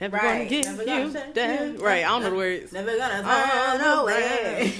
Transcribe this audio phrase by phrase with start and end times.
[0.00, 0.22] Never Right.
[0.22, 1.74] gonna get Never you gonna shut down.
[1.74, 2.30] you Right, I don't know down.
[2.32, 2.72] the words.
[2.72, 4.74] Never gonna On turn away.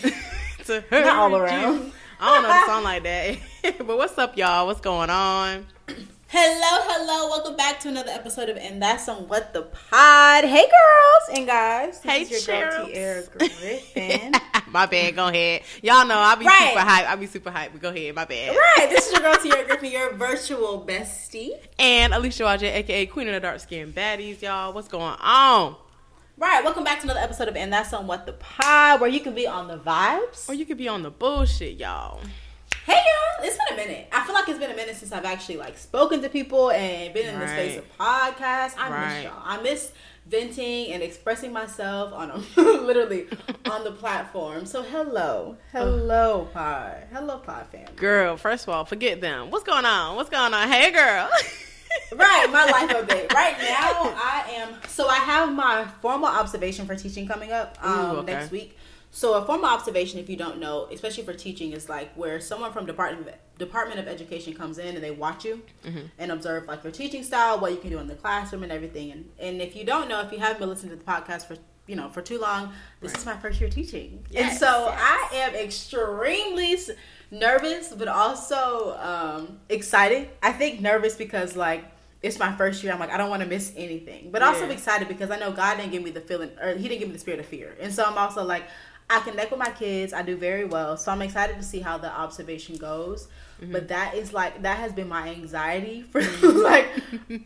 [0.66, 1.36] to hurt Not all you.
[1.36, 1.92] around.
[2.20, 3.79] I don't know the song like that.
[3.87, 4.66] but what's up, y'all?
[4.66, 5.66] What's going on?
[6.28, 7.28] Hello, hello.
[7.28, 10.45] Welcome back to another episode of And That's on What the Pod.
[10.45, 12.00] Hey, girls and guys.
[12.00, 12.86] This Hey, is your girl.
[12.86, 14.32] Tierra Griffin.
[14.73, 15.14] my bad.
[15.14, 15.62] Go ahead.
[15.82, 16.70] Y'all know I'll be Right.
[16.70, 17.09] super hype.
[17.10, 17.73] I'll be super hype.
[17.73, 18.14] But go ahead.
[18.16, 18.56] My bad.
[18.56, 18.91] right.
[18.91, 21.52] This is your girl, Tierra Griffin, your virtual bestie.
[21.78, 24.72] And Alicia Wajay, aka Queen of the Dark Skin Baddies, y'all.
[24.72, 25.77] What's going on?
[26.38, 26.62] Right.
[26.64, 29.34] Welcome back to another episode of And That's on What the Pod, where you can
[29.34, 30.48] be on the vibes.
[30.48, 32.20] Or you could be on the bullshit, y'all.
[32.86, 33.45] Hey, y'all.
[33.45, 34.08] It's been a minute.
[34.12, 37.12] I feel like it's been a minute since I've actually like spoken to people and
[37.12, 38.74] been in the space of podcasts.
[38.78, 39.14] I Right.
[39.16, 39.42] miss y'all.
[39.45, 39.92] I miss
[40.26, 43.26] venting and expressing myself on a literally
[43.68, 44.66] on the platform.
[44.66, 47.92] So hello, hello pod, hello pod family.
[47.96, 49.50] Girl, first of all, forget them.
[49.50, 50.14] What's going on?
[50.16, 50.68] What's going on?
[50.70, 51.28] Hey, girl.
[52.14, 53.32] Right, my life update.
[53.32, 54.74] Right now, I am.
[54.87, 58.34] So I have my formal observation for teaching coming up um, Ooh, okay.
[58.34, 58.76] next week.
[59.16, 62.70] So a formal observation, if you don't know, especially for teaching, is like where someone
[62.70, 66.00] from department of, Department of Education comes in and they watch you Mm-hmm.
[66.19, 69.12] and observe like your teaching style, what you can do in the classroom, and everything.
[69.12, 71.56] And and if you don't know, if you haven't been listening to the podcast for
[71.87, 75.00] you know for too long, this is my first year teaching, and so yes.
[75.32, 76.76] I am extremely
[77.31, 80.28] nervous, but also um, excited.
[80.42, 81.84] I think nervous because like
[82.22, 82.92] it's my first year.
[82.92, 84.72] I'm like I don't want to miss anything, but also Yeah.
[84.72, 87.14] excited because I know God didn't give me the feeling, or He didn't give me
[87.14, 88.64] the spirit of fear, and so I'm also like
[89.09, 90.12] I connect with my kids.
[90.12, 93.28] I do very well, so I'm excited to see how the observation goes.
[93.62, 93.72] Mm-hmm.
[93.72, 96.21] But that is like that has been my anxiety for
[96.53, 96.88] like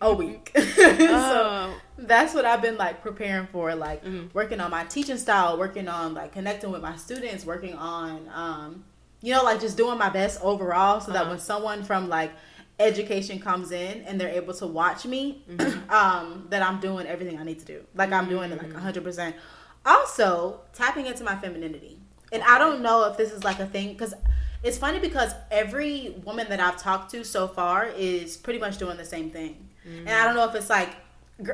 [0.00, 0.52] a week.
[0.56, 0.64] so
[1.12, 1.74] Oh.
[1.98, 4.32] that's what I've been like preparing for, like Mhm.
[4.34, 8.84] working on my teaching style, working on like connecting with my students, working on um,
[9.22, 11.30] you know, like just doing my best overall so that Uh-huh.
[11.32, 12.32] when someone from like
[12.78, 15.90] education comes in and they're able to watch me, Mm-hmm.
[15.94, 17.84] um, that I'm doing everything I need to do.
[17.94, 19.36] Like I'm doing it like hundred percent.
[19.84, 21.98] Also, tapping into my femininity.
[22.32, 24.14] And I don't know if this is like a thing because
[24.62, 28.96] it's funny because every woman that I've talked to so far is pretty much doing
[28.96, 29.68] the same thing.
[29.84, 30.90] And I don't know if it's like,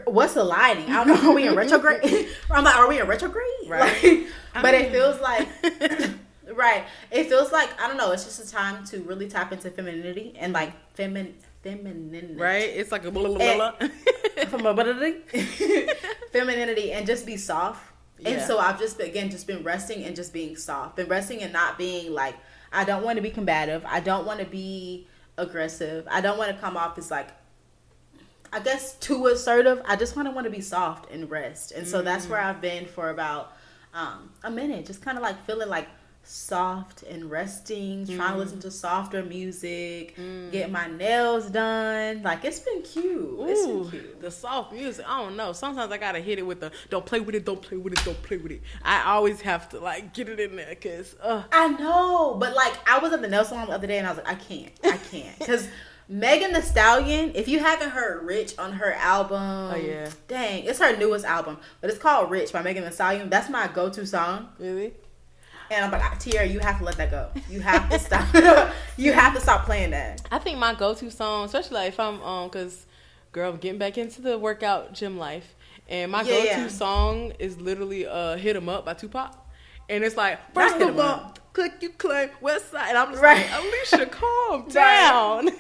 [0.04, 0.84] what's the lighting?
[0.90, 1.30] I don't know.
[1.30, 2.28] Are we in retrograde?
[2.50, 3.46] I'm like, are we in retrograde?
[3.68, 4.02] Right.
[4.02, 4.26] Like,
[4.62, 5.48] but it feels like,
[6.52, 6.84] right.
[7.12, 8.10] It feels like, I don't know.
[8.10, 12.34] It's just a time to really tap into femininity and like femin, femininity.
[12.34, 12.64] right?
[12.64, 13.88] It's like a blah, blah, blah, blah.
[16.32, 17.92] Femininity and just be soft.
[18.24, 20.96] And so I've just again just been resting and just being soft.
[20.96, 22.34] Been resting and not being like
[22.72, 23.84] I don't want to be combative.
[23.86, 25.06] I don't want to be
[25.36, 26.06] aggressive.
[26.10, 27.28] I don't want to come off as like
[28.52, 29.82] I guess too assertive.
[29.86, 31.72] I just want to want to be soft and rest.
[31.72, 33.52] And so that's where I've been for about
[33.92, 35.88] um, a minute, just kind of like feeling like
[36.28, 40.16] soft and resting, trying to listen to softer music,
[40.50, 42.22] get my nails done.
[42.22, 43.36] Like it's been cute.
[43.40, 44.20] It's been cute.
[44.20, 45.04] the soft music.
[45.08, 45.52] I don't know.
[45.52, 48.04] Sometimes I gotta hit it with the don't play with it, don't play with it,
[48.04, 48.62] don't play with it.
[48.82, 52.74] I always have to like get it in there because uh, I know, but like
[52.88, 54.72] I was at the nail salon the other day and I was like, I can't,
[54.84, 55.68] I can't, because
[56.08, 57.32] Megan Thee Stallion.
[57.34, 60.08] If you haven't heard "Rich" on her album, Oh, yeah.
[60.28, 63.28] dang, it's her newest album, but it's called "Rich" by Megan Thee Stallion.
[63.28, 64.92] That's my go-to song, really.
[65.70, 67.30] And I'm like, Tierra, you have to let that go.
[67.48, 68.72] You have to stop.
[68.96, 70.22] you have to stop playing that.
[70.30, 72.86] I think my go-to song, especially like if I'm um, cause
[73.32, 75.54] girl, I'm getting back into the workout gym life,
[75.88, 76.68] and my Yeah, go-to yeah.
[76.68, 79.34] song is literally uh "Hit 'Em Up" by Tupac,
[79.88, 81.32] and it's like first of all.
[81.56, 83.46] Click you claim West Side, and I'm just Right.
[83.50, 85.48] like Alicia, calm down.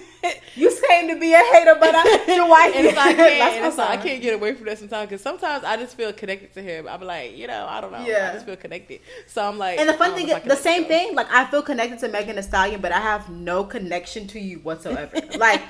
[0.56, 2.72] You claim to be a hater, but I, you're white.
[2.74, 5.62] And like, I my and like, I can't get away from that sometimes because sometimes
[5.62, 6.88] I just feel connected to him.
[6.88, 8.04] I'm like, you know, I don't know.
[8.04, 8.30] Yeah.
[8.30, 9.02] I just feel connected.
[9.28, 11.14] So I'm like, And the fun thing know if I is, the same thing.
[11.14, 14.56] Like I feel connected to Megan Thee Stallion, but I have no connection to you
[14.58, 15.16] whatsoever.
[15.38, 15.62] like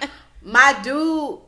[0.43, 1.41] my dude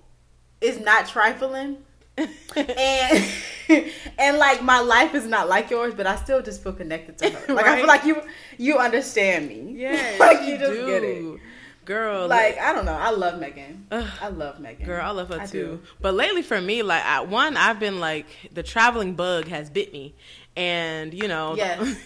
[0.61, 1.79] is not trifling,
[2.19, 3.25] and
[4.19, 7.31] and like my life is not like yours, but I still just feel connected to
[7.31, 7.55] her.
[7.55, 8.23] Like I feel like you
[8.57, 9.75] you understand me.
[9.77, 10.87] Yeah, like you, you just do.
[10.87, 11.41] get it.
[11.85, 12.93] Girl, Like I don't know.
[12.93, 13.87] I love Megan.
[13.91, 14.07] Ugh.
[14.21, 14.85] I love Megan.
[14.85, 15.59] Girl, I love her I too.
[15.67, 15.81] do.
[16.03, 19.91] But lately for me, like I, one, I've been like the traveling bug has bit
[19.93, 20.15] me,
[20.55, 21.97] and you know, Yes.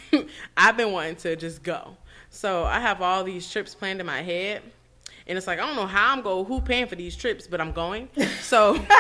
[0.57, 1.97] I've been wanting to just go.
[2.31, 4.63] So I have all these trips planned in my head.
[5.27, 7.61] And it's like I don't know how I'm going, who paying for these trips, but
[7.61, 8.09] I'm going.
[8.41, 8.75] So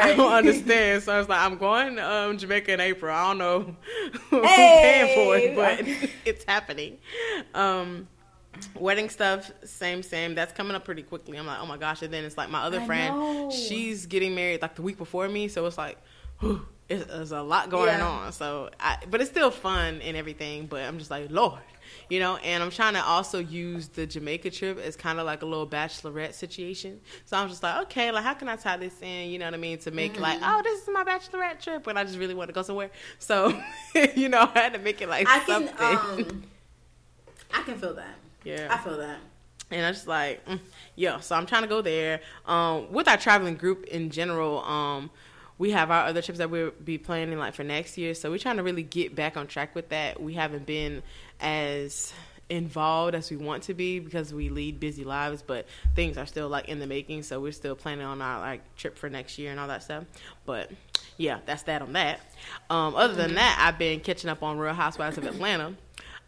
[0.00, 1.02] I don't understand.
[1.02, 3.14] So it's like I'm going um, Jamaica in April.
[3.14, 3.76] I don't know
[4.30, 4.78] who's Hey.
[4.80, 5.80] paying for it, but
[6.24, 6.98] it's happening.
[7.54, 8.08] Um,
[8.74, 10.34] wedding stuff, same, same.
[10.34, 11.38] That's coming up pretty quickly.
[11.38, 12.02] I'm like, oh my gosh.
[12.02, 13.48] And then it's like my other I friend, know.
[13.50, 15.48] she's getting married like the week before me.
[15.48, 15.98] So it's like,
[16.40, 18.06] whew, it's, it's a lot going Yeah.
[18.06, 18.32] on.
[18.32, 20.66] So, I, but it's still fun and everything.
[20.66, 21.60] But I'm just like, Lord,
[22.12, 22.36] you know.
[22.36, 25.66] And I'm trying to also use the Jamaica trip as kind of like a little
[25.66, 27.00] bachelorette situation.
[27.24, 29.30] So I'm just like, okay, like how can I tie this in?
[29.30, 29.78] You know what I mean?
[29.78, 30.50] To make like, Mm-hmm.
[30.58, 32.90] oh, this is my bachelorette trip, but I just really want to go somewhere.
[33.18, 33.58] So,
[34.14, 36.42] you know, I had to make it like I can um
[37.54, 38.16] I can feel that.
[38.44, 38.68] yeah.
[38.70, 39.18] I feel that.
[39.70, 40.60] And I just like, mm,
[40.96, 41.18] yeah.
[41.20, 42.20] So I'm trying to go there.
[42.44, 45.10] Um, with our traveling group in general, um,
[45.58, 48.14] we have our other trips that we'll be planning like for next year.
[48.14, 50.20] So we're trying to really get back on track with that.
[50.20, 51.02] We haven't been
[51.42, 52.12] as
[52.48, 56.48] involved as we want to be because we lead busy lives, but things are still
[56.48, 57.22] like in the making.
[57.22, 60.04] So we're still planning on our like trip for next year and all that stuff.
[60.44, 60.70] But
[61.16, 62.20] yeah, that's that on that.
[62.70, 65.74] Um, other than that, I've been catching up on Real Housewives of Atlanta.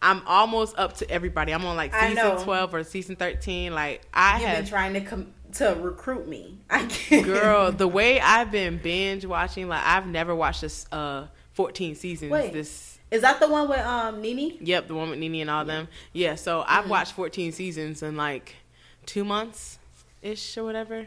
[0.02, 1.52] I'm almost up to everybody.
[1.52, 3.74] I'm on like season 12 or season 13.
[3.74, 6.58] Like I You've have been trying to come to recruit me.
[6.70, 7.24] I can't.
[7.24, 12.32] girl the way i've been binge watching like i've never watched this uh 14 seasons
[12.32, 12.52] Wait.
[12.52, 14.58] this Is that the one with um Nene?
[14.60, 16.70] yep the one with Nene and all them yeah so Mm-hmm.
[16.72, 18.56] i've watched 14 seasons in like
[19.06, 19.78] two months
[20.22, 21.06] ish or whatever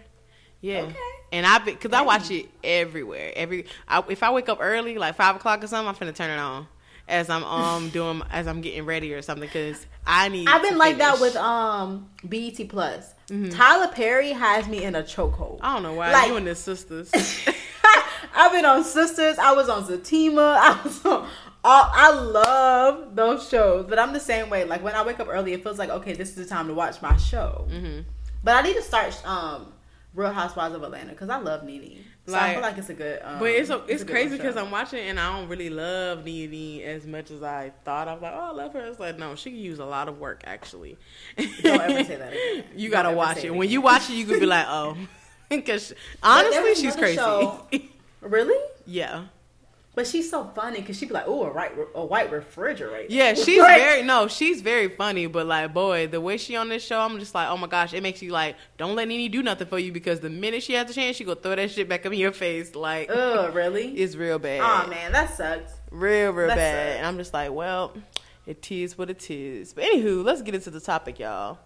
[0.61, 0.95] yeah Okay.
[1.31, 4.97] and i've been because i watch it everywhere every I, if i wake up early
[4.97, 6.67] like five o'clock or something i'm finna turn it on
[7.07, 10.77] as i'm um doing as i'm getting ready or something because i need I've been
[10.77, 13.13] like that with um BET Plus.
[13.51, 15.59] Tyler Perry has me in a chokehold.
[15.61, 17.11] i don't know why like- you and his sisters
[18.39, 19.39] I've been on Sisters.
[19.39, 20.57] I was on Zatima.
[20.59, 21.27] I was on.
[21.63, 24.63] All, I love those shows, but I'm the same way.
[24.63, 26.73] Like when I wake up early, it feels like okay, this is the time to
[26.73, 27.67] watch my show.
[27.69, 28.01] Mm-hmm.
[28.43, 29.73] But I need to start um,
[30.13, 32.03] Real Housewives of Atlanta because I love Nene.
[32.27, 33.21] So I feel like it's a good.
[33.23, 36.25] Um, But it's a, it's a crazy because I'm watching and I don't really love
[36.25, 38.09] Nene as much as I thought.
[38.09, 38.85] I'm like, oh, I love her.
[38.85, 40.97] It's like, no, she can use a lot of work actually.
[41.37, 42.65] Don't ever say that again.
[42.75, 43.45] You Don't gotta watch it.
[43.45, 44.97] it When you watch it, you could be like, oh,
[45.49, 47.15] because honestly, she's crazy.
[47.17, 47.65] show-
[48.21, 48.61] Really?
[48.85, 49.25] yeah,
[49.97, 53.33] But she's so funny because she'd be like, "Oh, a right, a white refrigerator." yeah,
[53.45, 55.25] she's very no, she's very funny.
[55.25, 57.95] But like, boy, the way she on this show, I'm just like, oh my gosh,
[57.95, 60.73] it makes you like, don't let Nene do nothing for you because the minute she
[60.73, 62.75] has a chance, she go throw that shit back up in your face.
[62.75, 63.87] Like, oh really?
[63.97, 64.61] it's real bad.
[64.61, 65.73] Oh man, that sucks.
[65.89, 66.97] real real That's bad sad.
[66.97, 67.93] and i'm just like well
[68.45, 71.57] it is what it is but anywho let's get into the topic y'all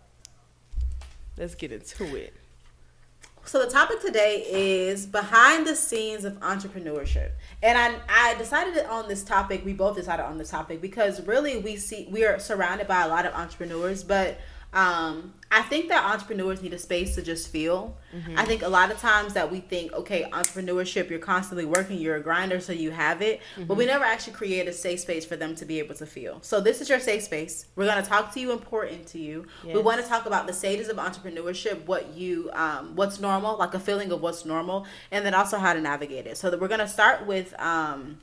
[1.38, 2.34] let's get into it
[3.52, 7.32] So the topic today is behind the scenes of entrepreneurship.
[7.62, 11.58] And I I decided on this topic, we both decided on this topic because really
[11.58, 14.40] we see we are surrounded by a lot of entrepreneurs, but
[14.74, 17.98] um I think that entrepreneurs need a space to just feel.
[18.38, 22.16] I think a lot of times that we think, okay, entrepreneurship, you're constantly working, you're
[22.16, 25.36] a grinder, so you have it, but we never actually create a safe space for
[25.36, 26.40] them to be able to feel.
[26.42, 27.66] So this is your safe space.
[27.76, 29.46] We're gonna talk to you, important to you.
[29.76, 33.74] We want to talk about the stages of entrepreneurship, what you, um, what's normal, like
[33.74, 36.38] a feeling of what's normal, and then also how to navigate it.
[36.38, 37.54] So that we're gonna start with.
[37.60, 38.20] Um,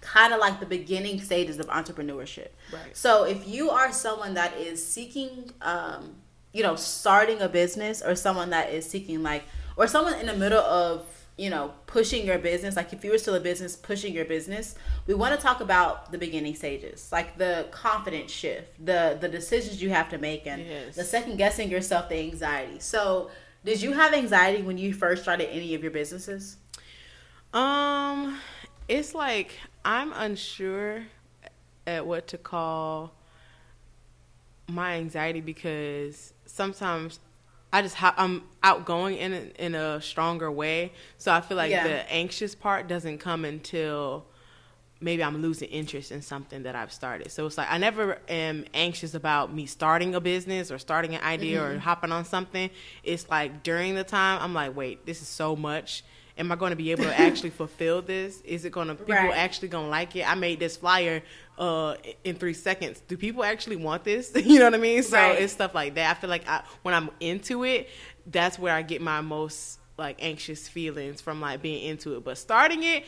[0.00, 2.48] kind of like the beginning stages of entrepreneurship.
[2.72, 2.96] Right.
[2.96, 6.16] So if you are someone that is seeking, um,
[6.52, 9.44] you know, starting a business, or someone that is seeking like,
[9.76, 11.06] or someone in the middle of,
[11.36, 14.74] you know, pushing your business, like if you were still a business pushing your business,
[15.06, 19.80] we want to talk about the beginning stages, like the confidence shift, the the decisions
[19.82, 20.96] you have to make, and Yes.
[20.96, 22.78] the second guessing yourself, the anxiety.
[22.80, 23.30] So.
[23.62, 26.56] Did you have anxiety when you first started any of your businesses?
[27.52, 28.38] um
[28.88, 29.52] it's like
[29.84, 31.02] i'm unsure
[31.86, 33.12] at what to call
[34.68, 37.18] my anxiety because sometimes
[37.72, 41.70] I just ha- I'm outgoing in a, in a stronger way, so I feel like
[41.70, 41.86] Yeah.
[41.86, 44.26] the anxious part doesn't come until
[45.00, 47.30] maybe I'm losing interest in something that I've started.
[47.30, 51.22] So it's like I never am anxious about me starting a business or starting an
[51.22, 51.78] idea or mm-hmm.
[51.78, 52.70] hopping on something.
[53.02, 56.04] It's like during the time I'm like, wait, this is so much.
[56.40, 58.40] Am I going to be able to actually fulfill this?
[58.40, 59.36] Is it going to people Right.
[59.36, 60.28] actually going to like it?
[60.28, 61.22] I made this flyer
[61.58, 61.94] uh
[62.24, 63.00] in 3 seconds.
[63.06, 64.32] Do people actually want this?
[64.46, 65.02] you know what I mean?
[65.02, 65.42] So Right.
[65.42, 66.16] it's stuff like that.
[66.16, 67.88] I feel like I, when I'm into it,
[68.26, 72.24] that's where I get my most like anxious feelings from like being into it.
[72.24, 73.04] But starting it,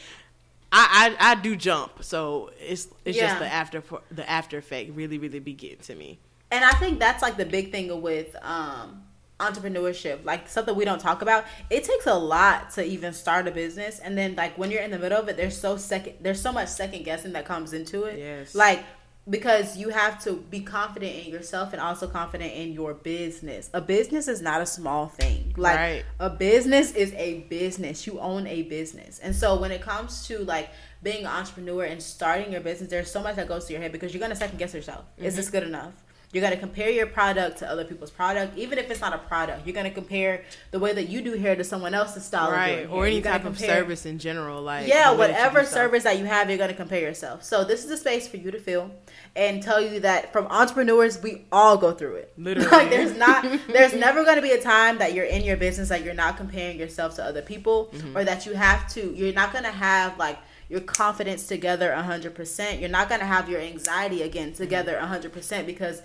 [0.71, 2.05] I I, I do jump.
[2.05, 3.29] So it's it's Yeah.
[3.29, 6.19] just the after the after effect really really be getting to me.
[6.51, 9.05] And I think that's like the big thing with um,
[9.43, 11.45] entrepreneurship, like something we don't talk about.
[11.71, 14.91] It takes a lot to even start a business, and then like when you're in
[14.91, 18.05] the middle of it, there's so second, there's so much second guessing that comes into
[18.05, 18.19] it.
[18.19, 18.55] Yes.
[18.55, 18.85] Like
[19.29, 23.71] because you have to be confident in yourself and also confident in your business.
[23.73, 25.55] A business is not a small thing.
[25.57, 26.05] Like Right.
[26.19, 28.07] a business is a business.
[28.07, 29.21] You own a business.
[29.21, 30.71] And so when it comes to like
[31.05, 33.93] being an entrepreneur and starting your business, there's so much that goes to your head
[33.93, 35.05] because you're gonna second guess yourself.
[35.19, 35.53] Is this mm-hmm.
[35.53, 35.93] good enough?
[36.33, 39.67] You're to compare your product to other people's product, even if it's not a product.
[39.67, 42.89] You're to compare the way that you do hair to someone else's style, right?
[42.89, 46.49] or any type compare, of service in general, like yeah, whatever service that you have,
[46.49, 47.45] you're to compare yourself.
[47.45, 48.91] So this is a space for you to feel
[49.37, 52.33] and tell you that from entrepreneurs, we all go through it.
[52.39, 55.91] Literally, like there's not, there's never to be a time that you're in your business
[55.91, 58.17] that you're not comparing yourself to other people, mm-hmm.
[58.17, 59.13] or that you have to.
[59.15, 60.39] You're not to have like
[60.73, 62.81] your confidence together 100%.
[62.81, 66.01] You're not going to have your anxiety again together 100% because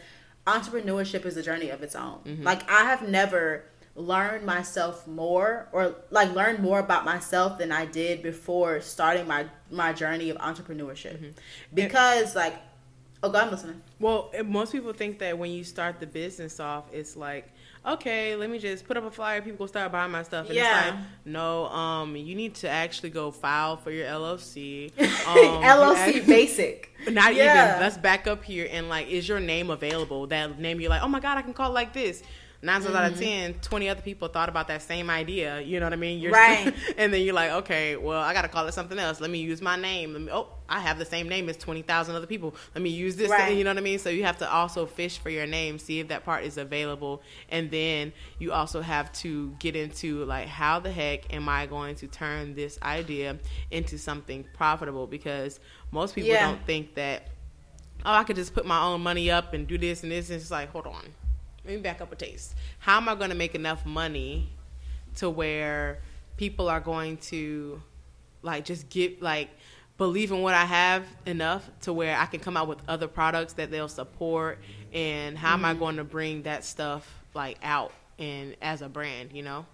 [0.48, 2.20] entrepreneurship is a journey of its own.
[2.26, 2.44] Mm-hmm.
[2.44, 7.86] Like I have never learned myself more or like learned more about myself than I
[7.86, 11.18] did before starting my my journey of entrepreneurship.
[11.18, 11.30] Mm-hmm.
[11.74, 12.56] Because like
[13.22, 13.82] oh god I'm listening.
[14.00, 17.52] Well, most people think that when you start the business off it's like
[17.88, 19.42] okay, let me just put up a flyer.
[19.42, 20.48] People go start buying my stuff.
[20.48, 20.80] And yeah.
[20.80, 24.92] it's like, no, um, you need to actually go file for your LLC.
[25.28, 26.94] Um, LLC basic.
[27.10, 27.72] Not yeah.
[27.72, 27.82] even.
[27.82, 30.26] Let's back up here and like, is your name available?
[30.28, 32.24] That name you're like, oh my god, I can call it like this
[32.62, 32.96] nine times mm-hmm.
[32.96, 33.54] out of mm-hmm.
[33.54, 35.62] 10, 20 other people thought about that same idea.
[35.62, 36.20] You know what I mean?
[36.20, 36.74] You're right.
[36.98, 39.22] and then you're like, okay, well, I got to call it something else.
[39.22, 40.14] Let me use my name.
[40.14, 42.56] Let me, oh, I have the same name as 20,000 other people.
[42.74, 43.30] Let me use this.
[43.30, 43.56] Right.
[43.56, 44.00] You know what I mean?
[44.00, 47.22] So you have to also fish for your name, see if that part is available.
[47.50, 51.96] And then you also have to get into like, how the heck am I going
[51.98, 53.38] to turn this idea
[53.72, 55.08] into something profitable?
[55.08, 55.60] Because
[55.92, 56.48] most people yeah.
[56.48, 57.28] don't think that,
[58.06, 60.30] oh, I could just put my own money up and do this and this.
[60.30, 61.04] And it's like, hold on
[61.68, 62.56] let me back up a taste.
[62.80, 64.50] How am I going to make enough money
[65.18, 66.00] to where
[66.38, 67.82] people are going to
[68.42, 69.50] like just get like
[69.98, 73.54] believe in what I have enough to where I can come out with other products
[73.54, 74.60] that they'll support
[74.94, 75.66] and how mm-hmm.
[75.66, 75.80] am I mm-hmm.
[75.80, 79.66] going to bring that stuff like out and as a brand, you know?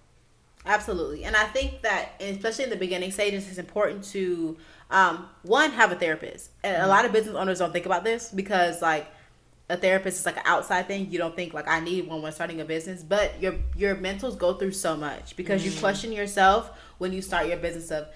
[0.66, 1.24] Absolutely.
[1.24, 4.56] And I think that especially in the beginning stages it's important to
[4.90, 6.50] um, one have a therapist.
[6.64, 9.06] And a lot of business owners don't think about this because like
[9.68, 11.10] a therapist is like an outside thing.
[11.10, 13.96] You don't think like I need one when we're starting a business, but your your
[13.96, 15.66] mentals go through so much because mm.
[15.66, 18.08] you question yourself when you start your business of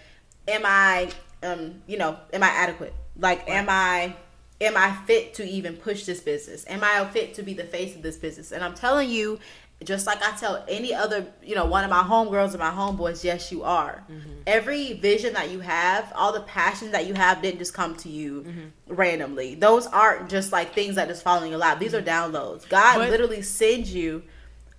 [0.47, 1.11] am I
[1.43, 2.95] um you know, am I adequate?
[3.17, 3.51] Like right.
[3.51, 4.17] am I
[4.61, 6.65] am I fit to even push this business?
[6.69, 8.53] Am I fit to be the face of this business?
[8.53, 9.39] And I'm telling you,
[9.85, 13.23] just like I tell any other, you know, one of my homegirls or my homeboys,
[13.23, 14.05] yes, you are.
[14.11, 14.31] Mm-hmm.
[14.47, 18.09] Every vision that you have, all the passion that you have didn't just come to
[18.09, 18.95] you mm-hmm.
[18.95, 19.55] randomly.
[19.55, 21.79] Those aren't just like things that just fall in your lap.
[21.79, 22.35] These are mm-hmm.
[22.35, 22.69] downloads.
[22.69, 24.25] God but, literally sends you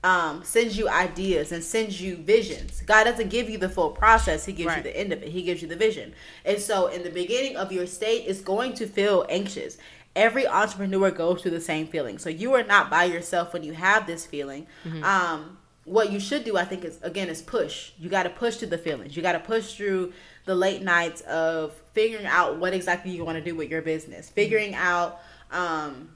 [0.03, 2.81] um, sends you ideas and sends you visions.
[2.85, 4.77] God doesn't give you the full process, He gives right.
[4.77, 5.29] you the end of it.
[5.29, 6.13] He gives you the vision.
[6.45, 9.77] And so in the beginning of your state, it's going to feel anxious
[10.15, 12.17] every entrepreneur goes through the same feeling.
[12.17, 14.67] So you are not by yourself when you have this feeling.
[14.83, 15.03] Mm-hmm.
[15.03, 17.91] Um, what you should do, I think, is again is push.
[17.97, 19.15] You got to push through the feelings.
[19.15, 20.13] You got to push through
[20.45, 24.27] the late nights of figuring out what exactly you want to do with your business,
[24.27, 24.35] mm-hmm.
[24.35, 25.19] figuring out,
[25.51, 26.09] um,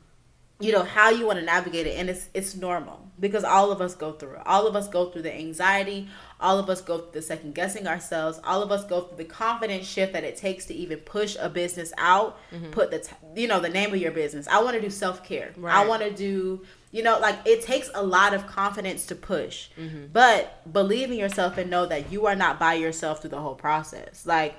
[0.60, 3.82] you know, how you want to navigate it, and it's it's normal because all of
[3.82, 4.42] us go through it.
[4.46, 6.08] All of us go through the anxiety.
[6.44, 8.38] All of us go through the second guessing ourselves.
[8.44, 11.48] All of us go through the confidence shift that it takes to even push a
[11.48, 12.38] business out.
[12.52, 12.72] Mm-hmm.
[12.72, 14.46] Put the t- you know the name of your business.
[14.50, 15.54] I want to do self care.
[15.56, 15.74] Right.
[15.74, 19.70] I want to do you know like it takes a lot of confidence to push.
[19.80, 20.08] Mm-hmm.
[20.12, 23.56] But believe in yourself and know that you are not by yourself through the whole
[23.56, 24.26] process.
[24.26, 24.56] Like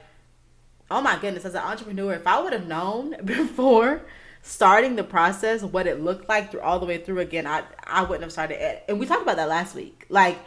[0.90, 4.00] oh my goodness, as an entrepreneur, if I would have known before
[4.40, 8.04] starting the process, what it looked like through all the way through again, I I
[8.04, 8.84] wouldn't have started it.
[8.88, 10.06] And we talked about that last week.
[10.08, 10.38] Like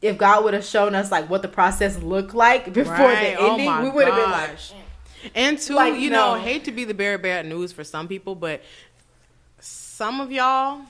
[0.00, 3.36] if God would have shown us like what the process looked like before right.
[3.36, 4.56] the oh ending, oh we would have been like.
[4.58, 4.74] Mm.
[5.34, 8.06] And two, like, you know, hate to be the bearer of bad news for some
[8.06, 8.62] people, but
[9.58, 10.82] some of y'all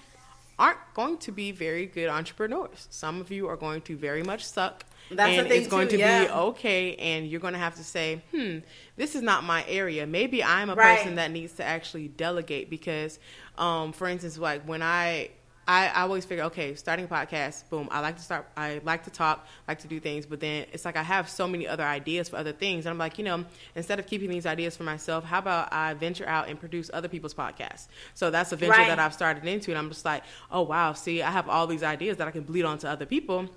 [0.58, 2.88] aren't going to be very good entrepreneurs.
[2.90, 4.84] Some of you are going to very much suck.
[5.10, 6.24] That's and it's going too, to yeah.
[6.24, 8.58] be okay, and you're going to have to say, "Hmm,
[8.96, 10.06] this is not my area.
[10.06, 10.98] Maybe I'm a right.
[10.98, 13.18] person that needs to actually delegate." Because,
[13.56, 15.30] um, for instance, like when I
[15.68, 17.88] I, I always figure, okay, starting a podcast, boom.
[17.90, 18.48] I like to start.
[18.56, 21.46] I like to talk, like to do things, but then it's like I have so
[21.46, 23.44] many other ideas for other things, and I'm like, you know,
[23.76, 27.08] instead of keeping these ideas for myself, how about I venture out and produce other
[27.08, 27.88] people's podcasts?
[28.14, 28.88] So that's a venture right.
[28.88, 31.82] that I've started into, and I'm just like, oh wow, see, I have all these
[31.82, 33.50] ideas that I can bleed onto other people.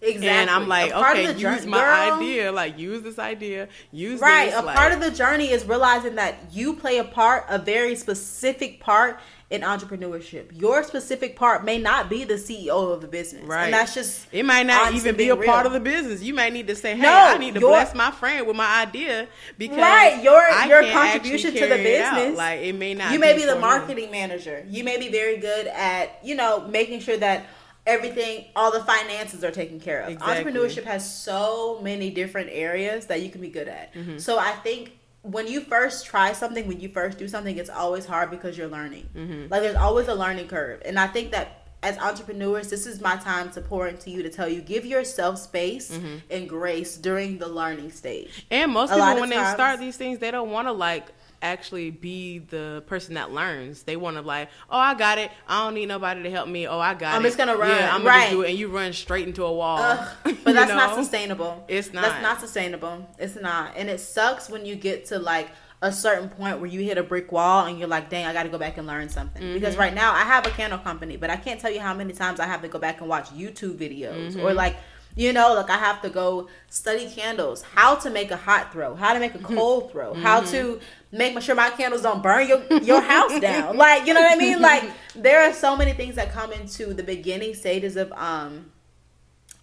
[0.00, 0.28] Exactly.
[0.28, 2.52] And I'm like, okay, use journey, my girl, idea.
[2.52, 3.68] Like, use this idea.
[3.90, 4.46] Use right.
[4.46, 7.58] This, a like, part of the journey is realizing that you play a part, a
[7.58, 9.18] very specific part
[9.50, 10.48] in entrepreneurship.
[10.52, 13.44] Your specific part may not be the CEO of the business.
[13.44, 13.64] Right.
[13.64, 15.50] And that's just It might not even be a real.
[15.50, 16.22] part of the business.
[16.22, 18.56] You might need to say, Hey, no, I need to your, bless my friend with
[18.56, 19.26] my idea
[19.56, 22.32] because Right, your your contribution to the business.
[22.32, 24.66] It like it may not You may be, be the marketing manager.
[24.68, 27.46] You may be very good at, you know, making sure that
[27.86, 30.52] everything all the finances are taken care of exactly.
[30.52, 34.18] entrepreneurship has so many different areas that you can be good at mm-hmm.
[34.18, 38.06] so i think when you first try something, when you first do something, it's always
[38.06, 39.08] hard because you're learning.
[39.14, 39.50] Mm-hmm.
[39.50, 43.16] Like there's always a learning curve, and I think that as entrepreneurs, this is my
[43.16, 46.16] time to pour into you to tell you give yourself space mm-hmm.
[46.30, 48.46] and grace during the learning stage.
[48.50, 51.12] And most a people, when times, they start these things, they don't want to like
[51.42, 53.82] actually be the person that learns.
[53.82, 55.30] They want to like, oh, I got it.
[55.46, 56.66] I don't need nobody to help me.
[56.66, 57.16] Oh, I got I'm it.
[57.16, 57.70] I'm just gonna run.
[57.70, 59.78] Yeah, I'm gonna do it, and you run straight into a wall.
[60.24, 60.76] but that's know?
[60.76, 61.64] not sustainable.
[61.68, 62.02] It's not.
[62.02, 63.08] That's not sustainable.
[63.18, 66.80] It's not, and it sucks when you get to like a certain point where you
[66.80, 69.08] hit a brick wall and you're like, dang, I got to go back and learn
[69.08, 69.40] something.
[69.40, 69.54] Mm-hmm.
[69.54, 72.12] Because right now I have a candle company, but I can't tell you how many
[72.12, 74.40] times I have to go back and watch YouTube videos mm-hmm.
[74.40, 74.76] or like
[75.18, 78.94] you know, like I have to go study candles, how to make a hot throw,
[78.94, 80.22] how to make a cold throw, mm-hmm.
[80.22, 80.80] how to
[81.10, 83.76] make sure my candles don't burn your, your house down.
[83.76, 84.60] Like, you know what I mean?
[84.60, 84.84] Like
[85.14, 88.72] there are so many things that come into the beginning stages of um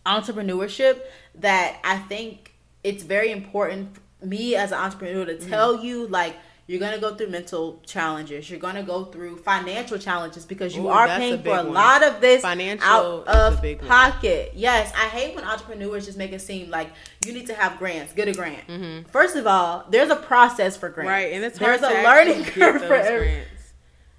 [0.05, 1.01] entrepreneurship
[1.35, 5.85] that I think it's very important me as an entrepreneur to tell mm-hmm.
[5.85, 6.35] you like
[6.67, 8.49] you're gonna go through mental challenges.
[8.49, 11.73] You're gonna go through financial challenges because you Ooh, are paying a for a one.
[11.73, 14.49] lot of this financial out of pocket.
[14.49, 14.59] One.
[14.59, 16.91] Yes, I hate when entrepreneurs just make it seem like
[17.25, 18.13] you need to have grants.
[18.13, 18.67] Get a grant.
[18.67, 19.09] Mm-hmm.
[19.09, 21.09] First of all, there's a process for grants.
[21.09, 23.43] Right, and it's there's a learning curve for every.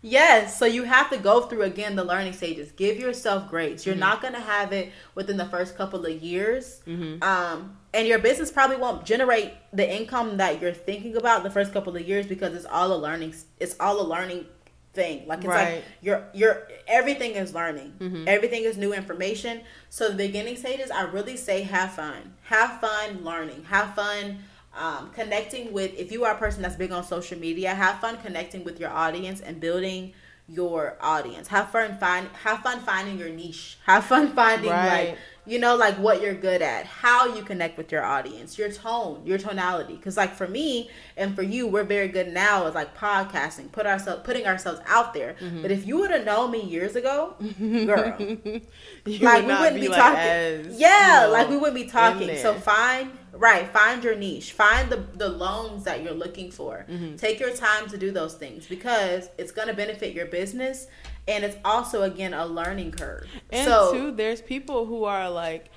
[0.03, 2.71] Yes, so you have to go through again the learning stages.
[2.71, 3.85] Give yourself grace.
[3.85, 4.01] You're mm-hmm.
[4.01, 6.81] not going to have it within the first couple of years.
[6.87, 7.25] Mm-hmm.
[7.25, 11.73] Um, and your business probably won't generate the income that you're thinking about the first
[11.73, 14.45] couple of years because it's all a learning it's all a learning
[14.93, 15.27] thing.
[15.27, 15.75] Like it's right.
[15.77, 17.95] like you're you're everything is learning.
[17.99, 18.25] Mm-hmm.
[18.27, 19.63] Everything is new information.
[19.89, 22.35] So the beginning stages I really say have fun.
[22.45, 23.65] Have fun learning.
[23.65, 24.39] Have fun
[24.77, 28.19] um, connecting with if you are a person that's big on social media have fun
[28.19, 30.13] connecting with your audience and building
[30.49, 35.09] your audience have fun find have fun finding your niche have fun finding right.
[35.09, 38.71] like you know like what you're good at how you connect with your audience your
[38.71, 39.95] tone your tonality.
[39.95, 43.87] Because like for me and for you we're very good now at like podcasting put
[43.87, 45.37] ourselves putting ourselves out there.
[45.41, 45.63] Mm-hmm.
[45.63, 49.89] but if you would have known me years ago girl like we wouldn't be, be
[49.89, 52.37] like talking yeah you know, like we wouldn't be talking.
[52.39, 56.87] so find right find your niche find the the loans that you're looking for.
[56.89, 57.17] Mm-hmm.
[57.17, 60.87] take your time to do those things because it's going to benefit your business
[61.29, 63.27] and it's also again a learning curve.
[63.51, 65.71] And so, too, there's people who are like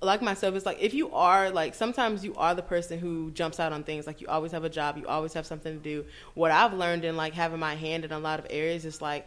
[0.00, 3.60] like myself, it's like if you are like sometimes you are the person who jumps
[3.60, 4.06] out on things.
[4.06, 6.04] Like you always have a job, you always have something to do.
[6.34, 9.26] What I've learned in like having my hand in a lot of areas is like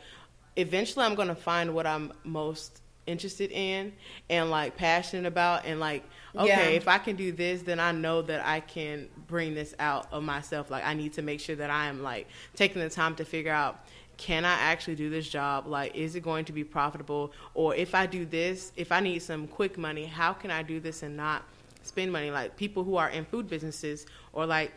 [0.56, 3.94] eventually I'm gonna find what I'm most interested in
[4.30, 6.04] and like passionate about and like
[6.36, 6.68] okay yeah.
[6.70, 10.24] if i can do this then i know that i can bring this out of
[10.24, 13.24] myself like i need to make sure that i am like taking the time to
[13.24, 13.86] figure out
[14.18, 15.68] can I actually do this job?
[15.68, 17.34] Like, is it going to be profitable?
[17.54, 20.80] Or if I do this, if I need some quick money, how can I do
[20.80, 21.44] this and not
[21.84, 22.32] spend money?
[22.32, 24.72] Like, people who are in food businesses, or like,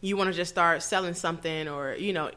[0.00, 2.30] you want to just start selling something, or, you know,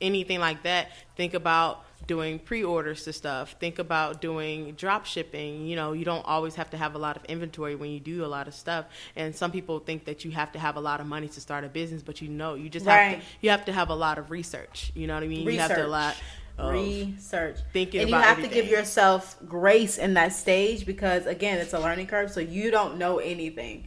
[0.00, 3.54] anything like that, think about doing pre-orders to stuff.
[3.60, 5.66] Think about doing drop shipping.
[5.66, 8.24] You know, you don't always have to have a lot of inventory when you do
[8.24, 8.86] a lot of stuff.
[9.14, 11.62] And some people think that you have to have a lot of money to start
[11.62, 12.94] a business, but you know, you just right.
[12.96, 14.90] have to you have to have a lot of research.
[14.96, 15.46] You know what I mean?
[15.46, 15.70] Research.
[15.70, 16.16] You have to a lot
[16.58, 18.50] research thinking and you have everything.
[18.50, 22.70] to give yourself grace in that stage because again it's a learning curve so you
[22.70, 23.86] don't know anything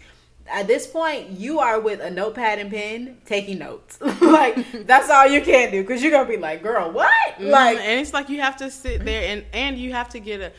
[0.51, 5.27] at this point you are with a notepad and pen taking notes like that's all
[5.27, 7.49] you can do because you're gonna be like girl what mm-hmm.
[7.49, 10.41] like and it's like you have to sit there and and you have to get
[10.41, 10.51] a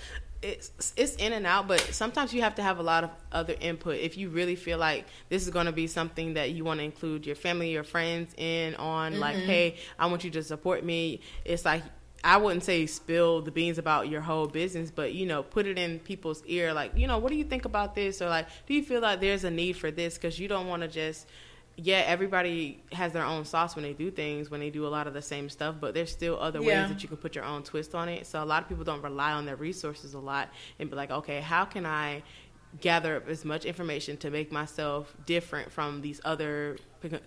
[0.43, 3.55] it's it's in and out but sometimes you have to have a lot of other
[3.61, 6.81] input if you really feel like this is going to be something that you want
[6.81, 9.21] to include your family your friends in on mm-hmm.
[9.21, 11.83] like hey i want you to support me it's like
[12.25, 15.77] I wouldn't say spill the beans about your whole business, but you know, put it
[15.77, 16.73] in people's ear.
[16.73, 18.23] Like, you know, what do you think about this?
[18.23, 20.15] Or like, do you feel like there's a need for this?
[20.15, 21.27] Because you don't want to just,
[21.77, 25.09] yeah, everybody has their own sauce when they do things, when they do a lot
[25.09, 26.83] of the same stuff, but there's still other yeah.
[26.83, 28.27] ways that you can put your own twist on it.
[28.27, 31.11] So a lot of people don't rely on their resources a lot and be like,
[31.11, 32.23] okay, how can I
[32.81, 36.77] gather up as much information to make myself different from these other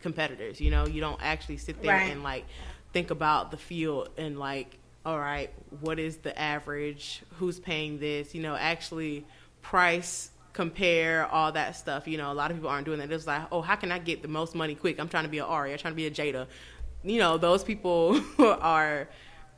[0.01, 0.62] competitors?
[0.62, 2.12] You know, you don't actually sit there right.
[2.12, 2.45] and like
[2.93, 7.21] think about the field and like all right, what is the average?
[7.37, 8.33] Who's paying this?
[8.33, 9.25] You know, actually
[9.61, 12.07] price compare all that stuff.
[12.07, 13.11] You know, a lot of people aren't doing that.
[13.11, 14.99] It's like, oh, how can I get the most money quick?
[14.99, 15.73] I'm trying to be an Ari.
[15.73, 16.47] I'm trying to be a Jada.
[17.03, 19.09] You know, those people are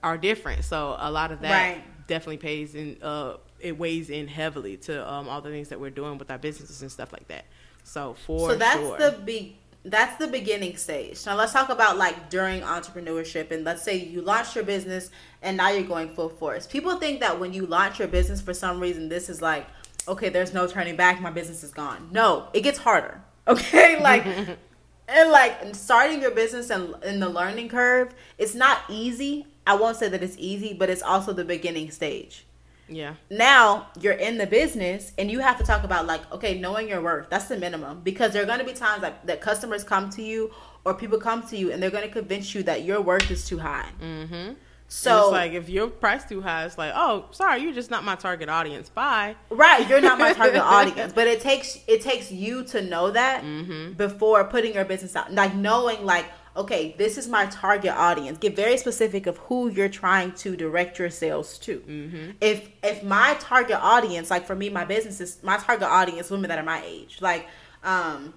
[0.03, 0.65] are different.
[0.65, 2.07] So a lot of that right.
[2.07, 2.97] definitely pays in.
[3.01, 6.37] Uh, it weighs in heavily to um, all the things that we're doing with our
[6.37, 7.45] businesses and stuff like that.
[7.83, 8.97] So for so that's sure.
[8.97, 9.55] the big
[9.91, 11.25] that's the beginning stage.
[11.25, 15.09] Now let's talk about like during entrepreneurship and let's say you launched your business
[15.41, 16.67] and now you're going full force.
[16.67, 19.67] People think that when you launch your business for some reason this is like
[20.07, 22.09] okay, there's no turning back, my business is gone.
[22.11, 23.21] No, it gets harder.
[23.47, 23.97] Okay?
[24.01, 24.25] Like
[25.07, 29.47] and like starting your business and in the learning curve, it's not easy.
[29.65, 32.45] I won't say that it's easy, but it's also the beginning stage.
[32.89, 33.15] Yeah.
[33.29, 37.01] Now you're in the business and you have to talk about like, okay, knowing your
[37.01, 37.29] worth.
[37.29, 40.21] That's the minimum because there are going to be times that, that customers come to
[40.23, 40.51] you
[40.85, 43.45] or people come to you and they're going to convince you that your worth is
[43.45, 43.89] too high.
[44.01, 44.53] Mm-hmm.
[44.89, 48.15] So like if your price too high, it's like, oh, sorry, you're just not my
[48.15, 48.87] target audience.
[48.89, 49.35] Bye.
[49.49, 53.43] right, you're not my target audience, but it takes it takes you to know that
[53.43, 53.93] Mm-hmm.
[53.93, 55.33] before putting your business out.
[55.33, 56.25] Like knowing like,
[56.57, 58.37] okay, this is my target audience.
[58.39, 61.79] Get very specific of who you're trying to direct your sales to.
[61.79, 62.31] Mm-hmm.
[62.41, 66.49] If if my target audience, like for me, my business is my target audience, women
[66.49, 67.19] that are my age.
[67.21, 67.47] Like,
[67.83, 68.33] um,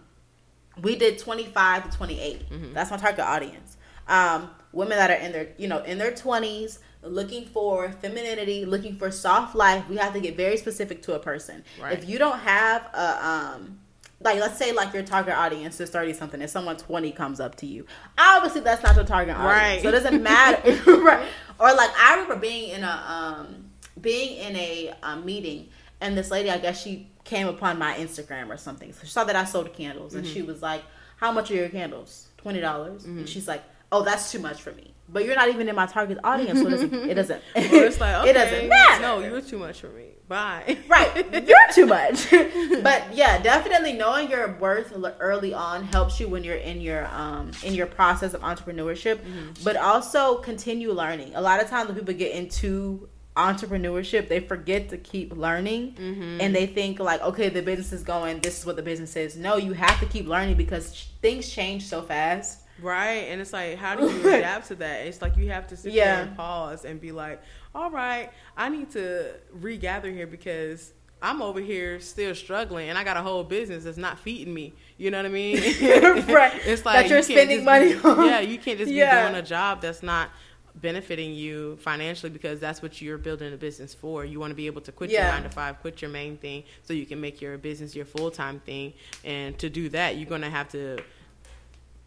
[0.82, 2.50] we did 25 to 28.
[2.50, 2.74] Mm-hmm.
[2.74, 3.76] That's my target audience.
[4.06, 8.96] Um, women that are in their, you know, in their 20s, looking for femininity, looking
[8.96, 9.88] for soft life.
[9.88, 11.64] We have to get very specific to a person.
[11.80, 11.98] Right.
[11.98, 13.79] If you don't have a, um,
[14.22, 17.54] like let's say like your target audience is 30 something and someone 20 comes up
[17.56, 17.86] to you.
[18.18, 19.52] Obviously that's not your target audience.
[19.62, 19.82] Right.
[19.82, 20.72] so it doesn't matter.
[21.02, 21.26] Right.
[21.58, 25.68] Or like i remember being in a um being in a, um meeting
[26.00, 28.92] and this lady i guess she came upon my instagram or something.
[28.92, 30.34] So she saw that i sold candles and Mm-hmm.
[30.34, 30.82] she was like
[31.16, 32.28] how much are your candles?
[32.44, 33.04] $20.
[33.04, 34.94] And she's like oh that's too much for me.
[35.12, 38.14] But you're not even in my target audience so it doesn't it doesn't, it's like,
[38.16, 39.02] okay, it doesn't matter.
[39.02, 40.06] No, you're too much for me.
[40.28, 40.78] Bye.
[40.88, 41.12] right
[41.48, 42.30] you're too much.
[42.82, 47.50] But yeah definitely knowing your worth early on helps you when you're in your um
[47.64, 49.18] in your process of entrepreneurship
[49.64, 51.34] but also continue learning.
[51.34, 55.96] A lot of times when people get into entrepreneurship they forget to keep learning
[56.40, 59.36] and they think like okay the business is going this is what the business is.
[59.36, 63.76] No you have to keep learning because things change so fast Right, and it's like,
[63.76, 65.06] how do you adapt to that?
[65.06, 66.16] It's like you have to sit Yeah.
[66.16, 67.42] there and pause and be like,
[67.74, 73.04] all right, I need to regather here because I'm over here still struggling, and I
[73.04, 74.72] got a whole business that's not feeding me.
[74.96, 75.56] You know what I mean?
[76.28, 76.54] Right.
[76.64, 78.26] It's That like you're you spending money be- on.
[78.26, 79.26] Yeah, you can't just Yeah.
[79.26, 80.30] be doing a job that's not
[80.76, 84.24] benefiting you financially because that's what you're building a business for.
[84.24, 86.62] You want to be able to quit your nine to five, quit your main thing,
[86.84, 88.94] so you can make your business your full time thing.
[89.24, 90.98] And to do that, you're gonna have to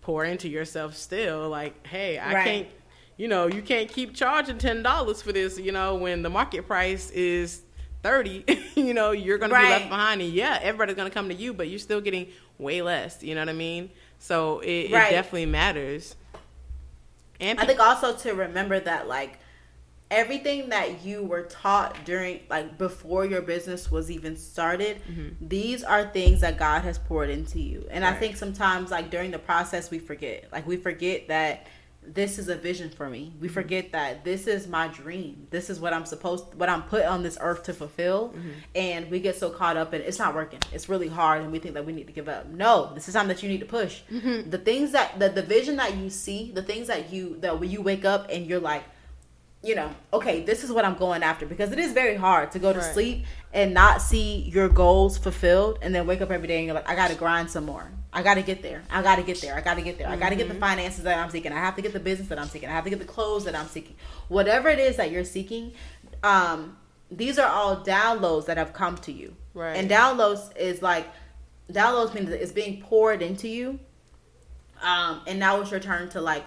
[0.03, 1.49] pour into yourself still.
[1.49, 2.43] Like, hey, I Right.
[2.45, 2.67] can't,
[3.17, 5.57] you know, you can't keep charging ten dollars for this.
[5.57, 7.61] You know, when the market price is
[8.03, 8.43] thirty,
[8.75, 10.21] you know, you're gonna be left behind.
[10.21, 12.27] And yeah, everybody's gonna come to you, but you're still getting
[12.59, 13.23] way less.
[13.23, 13.89] You know what I mean?
[14.19, 15.07] So it, Right.
[15.07, 16.15] it definitely matters.
[17.39, 19.39] And I think also to remember that like
[20.13, 25.30] everything that you were taught during like before your business was even started, mm-hmm.
[25.41, 27.88] these are things that God has poured into you.
[27.89, 30.49] And I think sometimes like during the process we forget.
[30.52, 31.67] Like we forget that
[32.06, 33.34] this is a vision for me.
[33.39, 33.54] We mm-hmm.
[33.54, 35.47] forget that this is my dream.
[35.49, 38.30] This is what I'm supposed what I'm put on this earth to fulfill.
[38.30, 38.49] Mm-hmm.
[38.76, 40.60] And we get so caught up in it's not working.
[40.71, 42.47] It's really hard and we think that we need to give up.
[42.49, 44.02] No, this is time that you need to push.
[44.52, 47.71] The things that the, the vision that you see, the things that you that when
[47.71, 48.84] you wake up and you're like
[49.63, 52.60] you know, okay, this is what I'm going after because it is very hard to
[52.60, 52.93] go to Right.
[52.93, 56.76] sleep and not see your goals fulfilled and then wake up every day and you're
[56.76, 57.89] like, I got to grind some more.
[58.12, 58.84] I got to get there.
[58.91, 59.56] I got to get there.
[59.56, 60.08] I got to get there.
[60.10, 61.54] I got to get the finances that I'm seeking.
[61.54, 62.67] I have to get the business that I'm seeking.
[62.67, 63.95] I have to get the clothes that I'm seeking.
[64.28, 65.71] Whatever it is that you're seeking,
[66.23, 66.78] um,
[67.10, 69.36] these are all downloads that have come to you.
[69.54, 69.78] Right.
[69.78, 71.08] And downloads is like,
[71.71, 73.80] downloads means it's being poured into you.
[74.82, 76.43] Um, and now it's your turn to like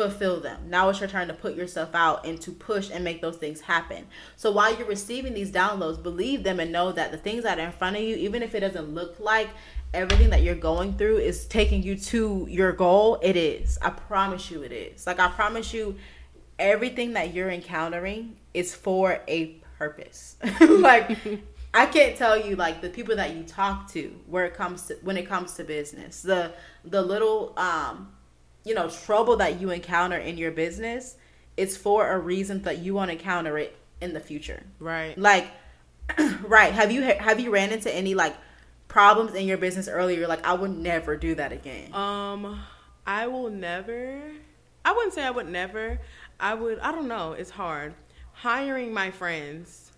[0.00, 0.70] fulfill them.
[0.70, 3.60] Now it's your turn to put yourself out and to push and make those things
[3.60, 4.06] happen.
[4.34, 7.66] So while you're receiving these downloads, believe them and know that the things that are
[7.66, 9.50] in front of you, even if it doesn't look like
[9.92, 13.78] everything that you're going through is taking you to your goal, it is.
[13.82, 15.06] I promise you it is.
[15.06, 15.96] Like I promise you
[16.58, 20.36] everything that you're encountering is for a purpose.
[20.60, 21.18] like
[21.74, 24.94] I can't tell you like the people that you talk to where it comes to
[25.02, 26.22] when it comes to business.
[26.22, 26.52] The
[26.86, 28.12] the little um
[28.64, 31.16] you know trouble that you encounter in your business
[31.56, 35.16] it's for a reason that you want to encounter it in the future right.
[35.18, 35.48] like
[36.42, 38.36] right have you have you ran into any like
[38.88, 42.60] problems in your business earlier like i would never do that again Um,
[43.06, 44.20] I will never.
[44.84, 45.98] I wouldn't say I would never.
[46.38, 46.78] I would.
[46.80, 47.32] I don't know.
[47.32, 47.94] It's hard.
[48.32, 49.90] Hiring my friends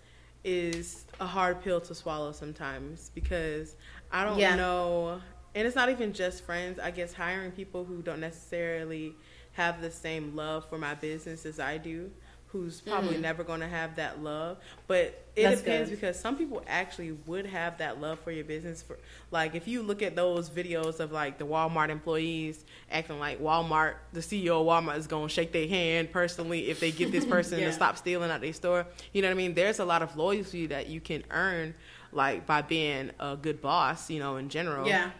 [0.43, 3.75] is a hard pill to swallow sometimes because
[4.11, 4.55] I don't Yeah.
[4.55, 5.21] know.
[5.55, 6.79] And it's not even just friends.
[6.79, 9.13] I guess hiring people who don't necessarily
[9.53, 12.09] have the same love for my business as I do,
[12.47, 13.21] who's probably Mhm.
[13.21, 14.57] never going to have that love.
[14.87, 15.95] But it That's depends good.
[16.01, 18.81] because some people actually would have that love for your business.
[18.81, 18.97] For
[19.31, 23.95] like, if you look at those videos of like the Walmart employees acting like Walmart,
[24.11, 27.25] the CEO of Walmart is going to shake their hand personally if they get this
[27.37, 27.65] person Yeah.
[27.67, 28.87] to stop stealing at their store.
[29.13, 29.53] You know what I mean?
[29.53, 31.75] There's a lot of loyalty that you can earn
[32.11, 34.09] like by being a good boss.
[34.09, 34.87] You know, in general.
[34.87, 35.11] yeah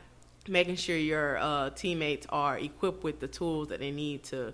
[0.47, 4.53] making sure your uh, teammates are equipped with the tools that they need to,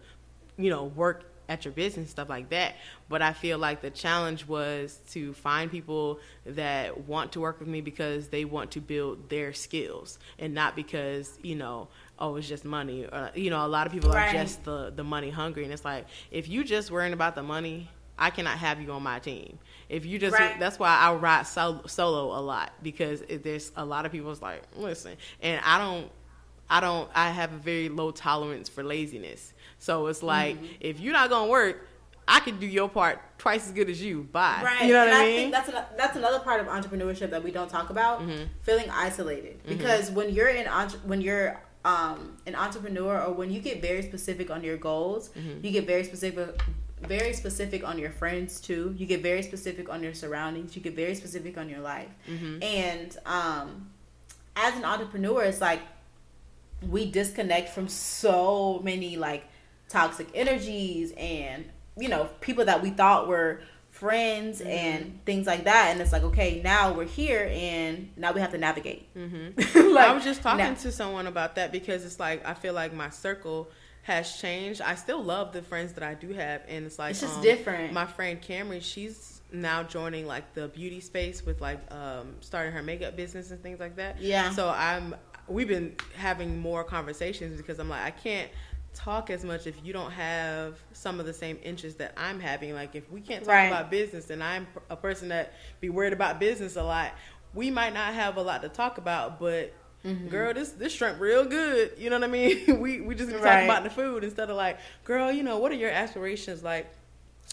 [0.57, 2.75] you know, work at your business stuff like that.
[3.09, 7.67] But I feel like the challenge was to find people that want to work with
[7.67, 11.87] me because they want to build their skills and not because you know
[12.19, 13.05] oh it's just money.
[13.05, 14.29] Or, you know, a lot of people Right.
[14.29, 17.43] are just the the money hungry, and it's like if you just worrying about the
[17.43, 17.89] money.
[18.21, 19.59] I cannot have you on my team.
[19.89, 20.59] If you just, Right.
[20.59, 24.41] that's why I ride sol- solo a lot because it, there's a lot of people's
[24.41, 26.11] like, listen, and I don't,
[26.69, 29.53] I don't I have a very low tolerance for laziness.
[29.79, 30.65] So it's like Mm-hmm.
[30.79, 31.87] if you're not gonna work,
[32.27, 34.21] I can do your part twice as good as you.
[34.31, 34.61] Bye.
[34.63, 34.85] Right.
[34.85, 35.35] You know and what I I mean?
[35.37, 38.21] think that's an, that's another part of entrepreneurship that we don't talk about.
[38.21, 38.43] Mm-hmm.
[38.61, 40.67] Feeling isolated because when you're in
[41.05, 45.65] when you're um, an entrepreneur or when you get very specific on your goals, Mm-hmm.
[45.65, 46.61] you get very specific
[47.01, 48.93] very specific on your friends too.
[48.97, 50.75] You get very specific on your surroundings.
[50.75, 52.09] You get very specific on your life.
[52.29, 52.61] Mm-hmm.
[52.63, 53.89] And um,
[54.55, 55.81] as an entrepreneur, it's like
[56.89, 59.45] we disconnect from so many like
[59.89, 61.65] toxic energies and
[61.97, 63.59] you know people that we thought were
[63.91, 64.69] friends Mm-hmm.
[64.69, 68.51] and things like that and it's like okay now we're here and now we have
[68.51, 69.89] to navigate Mm-hmm.
[69.93, 72.73] Like, I was just talking now- to someone about that because it's like I feel
[72.73, 73.69] like my circle
[74.09, 74.81] has changed.
[74.81, 77.43] I still love the friends that I do have, and it's like It's just um,
[77.43, 77.93] different.
[77.93, 82.83] My friend Camry, she's now joining like the beauty space with like um, starting her
[82.83, 84.19] makeup business and things like that.
[84.21, 84.51] Yeah.
[84.51, 85.15] So I'm
[85.47, 88.49] we've been having more conversations because I'm like I can't
[88.93, 92.73] talk as much if you don't have some of the same interests that I'm having.
[92.73, 93.67] Like if we can't talk Right.
[93.67, 97.11] about business and I'm a person that be worried about business a lot,
[97.53, 99.73] we might not have a lot to talk about, but
[100.05, 100.29] Mm-hmm.
[100.29, 101.91] girl, this this shrimp real good.
[101.97, 102.79] You know what I mean?
[102.81, 103.43] we we just be Right.
[103.43, 106.87] talking about the food instead of like, girl, you know, what are your aspirations like?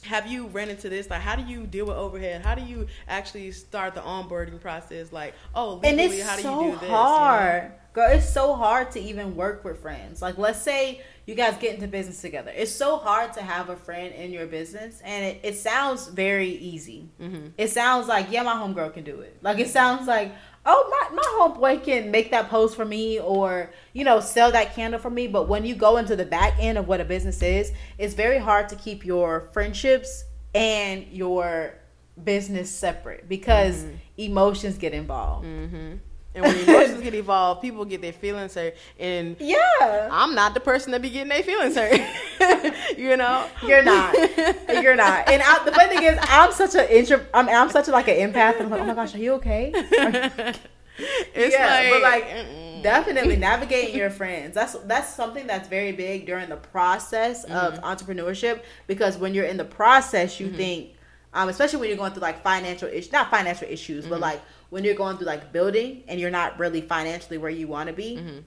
[0.03, 1.11] Have you ran into this?
[1.11, 2.43] Like, how do you deal with overhead?
[2.45, 5.11] How do you actually start the onboarding process?
[5.11, 6.83] Like, oh, and legally, it's how do so you do this?
[6.83, 6.97] you know?
[6.99, 11.57] hard girl it's so hard to even work with friends like let's say you guys
[11.57, 15.25] get into business together it's so hard to have a friend in your business and
[15.25, 17.47] it, it sounds very easy Mm-hmm.
[17.57, 20.31] it sounds like yeah my homegirl can do it like it sounds like
[20.69, 24.75] oh my, my homeboy can make that post for me or you know sell that
[24.75, 27.41] candle for me but when you go into the back end of what a business
[27.43, 30.25] is it's very hard to keep your friendships
[30.55, 31.75] and your
[32.25, 33.95] business separate because Mm-hmm.
[34.19, 35.47] emotions get involved
[36.37, 38.77] And when emotions get involved, people get their feelings hurt.
[39.01, 42.01] And yeah I'm not the person to be getting their feelings hurt.
[42.99, 44.15] you know, You're not.
[44.83, 45.29] You're not.
[45.29, 47.25] And I, the funny thing is, I'm such an intro.
[47.35, 48.57] I'm, I'm such a, like an empath.
[48.61, 49.73] And I'm like, oh my gosh, are you okay?
[51.35, 52.83] it's yeah, like, but like mm-mm.
[52.83, 54.55] definitely navigating your friends.
[54.55, 57.85] That's that's something that's very big during the process of Mm-hmm.
[57.85, 60.91] entrepreneurship because when you're in the process, you think,
[61.35, 64.11] um, especially when you're going through like financial issues, not financial issues, Mm-hmm.
[64.11, 67.69] but like when you're going through like building and you're not really financially where you
[67.69, 68.17] want to be.
[68.17, 68.39] Mm-hmm.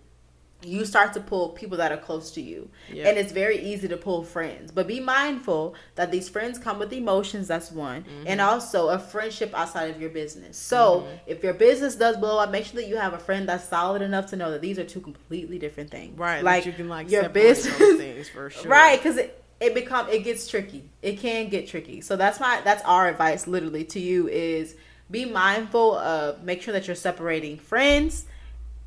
[0.61, 2.69] You start to pull people that are close to you.
[2.91, 3.07] Yep.
[3.07, 4.73] And it's very easy to pull friends.
[4.73, 8.01] But be mindful that these friends come with emotions, that's one.
[8.01, 8.27] Mm-hmm.
[8.27, 10.57] And also a friendship outside of your business.
[10.57, 13.69] So if your business does blow up, make sure that you have a friend that's
[13.69, 16.19] solid enough to know that these are two completely different things.
[16.19, 17.77] right, Like you can like your business.
[17.97, 18.69] things for sure.
[18.69, 20.89] Right, because it, it become it gets tricky.
[21.01, 22.01] It can get tricky.
[22.01, 24.75] So that's my that's our advice literally to you is
[25.11, 28.25] be mindful of make sure that you're separating friends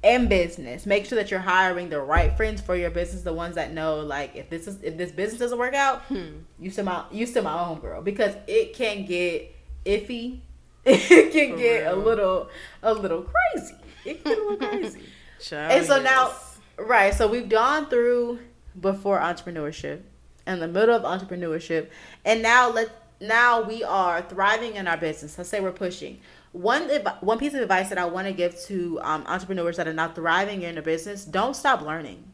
[0.04, 0.84] and business.
[0.86, 4.00] Make sure that you're hiring the right friends for your business, the ones that know
[4.00, 6.38] like if this is if this business doesn't work out, Hmm.
[6.58, 9.54] you still my you still my own girl because it can get
[9.84, 10.40] iffy.
[10.84, 12.48] It can For get a little
[12.82, 13.74] a little crazy.
[14.04, 15.02] It can get a little crazy.
[15.40, 16.32] Child, And so now,
[16.76, 17.14] right?
[17.14, 18.40] So we've gone through
[18.80, 20.00] before entrepreneurship,
[20.46, 21.88] in the middle of entrepreneurship,
[22.24, 22.90] and now let
[23.22, 25.38] now we are thriving in our business.
[25.38, 26.20] Let's say we're pushing.
[26.52, 29.94] One one piece of advice that I want to give to um, entrepreneurs that are
[29.94, 32.24] not thriving in their business: don't stop learning.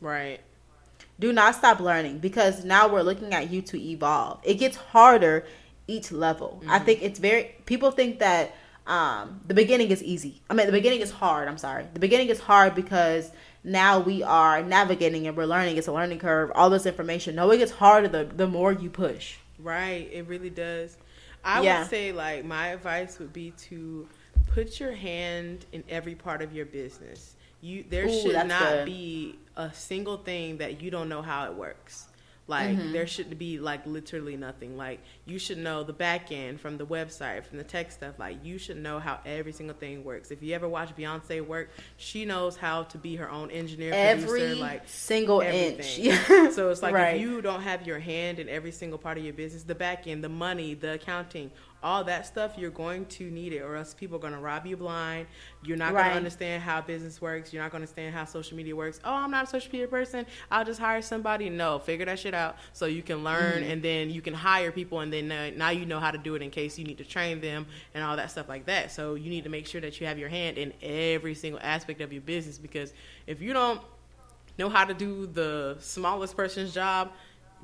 [0.00, 0.40] right.
[1.20, 4.40] Do not stop learning because now we're looking at you to evolve.
[4.42, 5.44] It gets harder
[5.86, 6.62] each level.
[6.68, 8.54] I think it's very people think that
[8.86, 10.40] um, the beginning is easy.
[10.48, 11.46] I mean, the beginning is hard.
[11.48, 11.86] I'm sorry.
[11.92, 13.30] The beginning is hard because
[13.62, 15.76] now we are navigating and we're learning.
[15.76, 16.50] It's a learning curve.
[16.54, 17.34] All this information.
[17.34, 19.36] No, it gets harder the the more you push.
[19.62, 20.96] Right, it really does.
[21.44, 21.80] I Yeah.
[21.80, 24.08] would say like my advice would be to
[24.52, 27.36] put your hand in every part of your business.
[27.60, 28.86] You there Ooh, should not good.
[28.86, 32.06] be a single thing that you don't know how it works.
[32.50, 32.92] Like Mm-hmm.
[32.92, 34.76] there should be like literally nothing.
[34.76, 38.18] Like you should know the back end from the website, from the tech stuff.
[38.18, 40.30] Like you should know how every single thing works.
[40.30, 44.28] If you ever watch Beyonce work, she knows how to be her own engineer, Every
[44.28, 45.78] producer, like single everything.
[45.78, 45.98] inch.
[46.28, 46.50] Yeah.
[46.50, 47.14] So it's like Right.
[47.14, 50.06] if you don't have your hand in every single part of your business, the back
[50.06, 51.50] end, the money, the accounting,
[51.82, 54.66] all that stuff, you're going to need it, or else people are going to rob
[54.66, 55.26] you blind.
[55.64, 56.02] You're not Right.
[56.02, 57.52] going to understand how business works.
[57.52, 59.00] You're not going to understand how social media works.
[59.04, 60.26] Oh, I'm not a social media person.
[60.50, 61.48] I'll just hire somebody.
[61.48, 63.70] No, figure that shit out so you can learn, Mm-hmm.
[63.72, 66.34] and then you can hire people, and then uh, now you know how to do
[66.34, 68.92] it in case you need to train them and all that stuff like that.
[68.92, 72.00] So you need to make sure that you have your hand in every single aspect
[72.02, 72.92] of your business because
[73.26, 73.80] if you don't
[74.58, 77.12] know how to do the smallest person's job,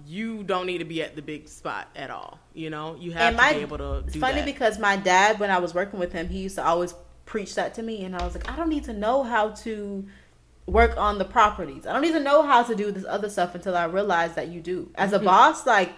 [0.04, 2.38] you don't need to be at the big spot at all.
[2.54, 4.44] You know, you have and to be able to it's funny that.
[4.44, 7.74] because my dad when i was working with him he used to always preach that
[7.74, 10.06] to me and i was like i don't need to know how to
[10.66, 13.54] work on the properties i don't need to know how to do this other stuff
[13.54, 15.22] until i realize that you do as Mm-hmm.
[15.22, 15.92] a boss like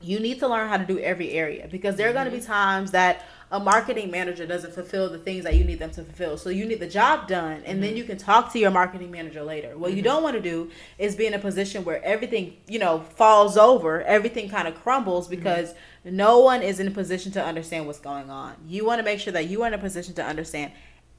[0.00, 2.40] you need to learn how to do every area because there are going to Mm-hmm.
[2.40, 6.04] be times that a marketing manager doesn't fulfill the things that you need them to
[6.04, 6.38] fulfill.
[6.38, 7.80] So you need the job done and Mm-hmm.
[7.80, 9.76] then you can talk to your marketing manager later.
[9.76, 13.00] What you don't want to do is be in a position where everything, you know,
[13.00, 15.36] falls over, everything kind of crumbles Mm-hmm.
[15.36, 18.54] because no one is in a position to understand what's going on.
[18.66, 20.72] You want to make sure that you are in a position to understand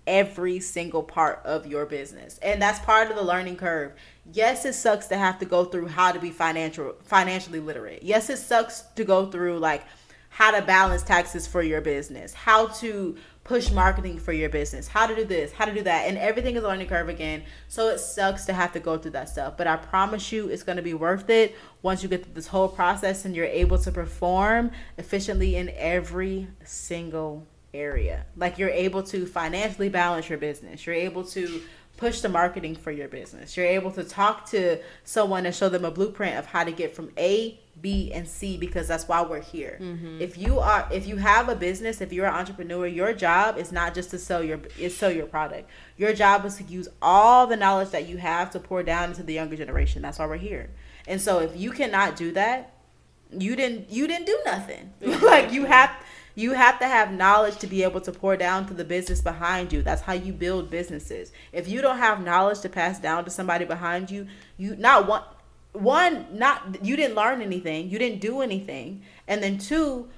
[0.07, 2.39] every single part of your business.
[2.41, 3.91] And that's part of the learning curve.
[4.33, 8.01] Yes, it sucks to have to go through how to be financial financially literate.
[8.03, 9.83] Yes, it sucks to go through like
[10.33, 15.05] how to balance taxes for your business, how to push marketing for your business, how
[15.05, 17.43] to do this, how to do that, and everything is a learning curve again.
[17.67, 20.63] So it sucks to have to go through that stuff, but I promise you it's
[20.63, 23.77] going to be worth it once you get through this whole process and you're able
[23.79, 28.25] to perform efficiently in every single area.
[28.37, 30.85] Like you're able to financially balance your business.
[30.85, 31.61] You're able to
[31.97, 33.57] push the marketing for your business.
[33.57, 36.95] You're able to talk to someone and show them a blueprint of how to get
[36.95, 39.77] from A, B, and C because that's why we're here.
[39.81, 40.21] Mm-hmm.
[40.21, 43.71] If you are if you have a business, if you're an entrepreneur, your job is
[43.71, 45.69] not just to sell your is sell your product.
[45.97, 49.23] Your job is to use all the knowledge that you have to pour down into
[49.23, 50.01] the younger generation.
[50.01, 50.69] That's why we're here.
[51.07, 52.73] And so if you cannot do that,
[53.31, 54.93] you didn't you didn't do nothing.
[55.21, 55.91] like you have
[56.35, 59.73] you have to have knowledge to be able to pour down to the business behind
[59.73, 59.81] you.
[59.81, 61.31] That's how you build businesses.
[61.51, 65.23] If you don't have knowledge to pass down to somebody behind you, you not one
[65.73, 70.09] one not you didn't learn anything, you didn't do anything, and then two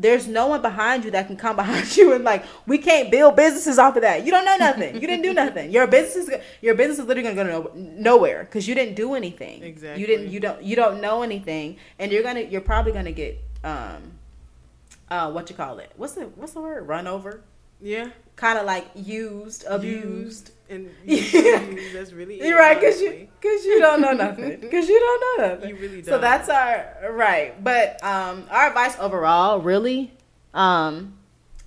[0.00, 3.36] there's no one behind you that can come behind you and like we can't build
[3.36, 4.24] businesses off of that.
[4.24, 4.94] You don't know nothing.
[4.94, 5.70] You didn't do nothing.
[5.70, 9.14] Your business is your business is literally gonna go no, nowhere because you didn't do
[9.14, 9.62] anything.
[9.62, 10.00] Exactly.
[10.00, 10.30] You didn't.
[10.30, 10.62] You don't.
[10.62, 12.40] You don't know anything, and you're gonna.
[12.40, 14.12] You're probably gonna get um,
[15.10, 15.92] uh, what you call it?
[15.96, 16.88] What's the What's the word?
[16.88, 17.42] Run over.
[17.80, 18.10] yeah,
[18.40, 20.50] Kind of like used, abused.
[20.50, 21.60] used and Yeah.
[21.60, 21.94] used.
[21.94, 25.20] That's really it, You're right, cause you, cause you don't know nothing, cause you don't
[25.38, 25.68] know nothing.
[25.70, 26.06] You really don't.
[26.06, 30.12] So that's our right, but um, our advice overall, really,
[30.54, 31.18] um,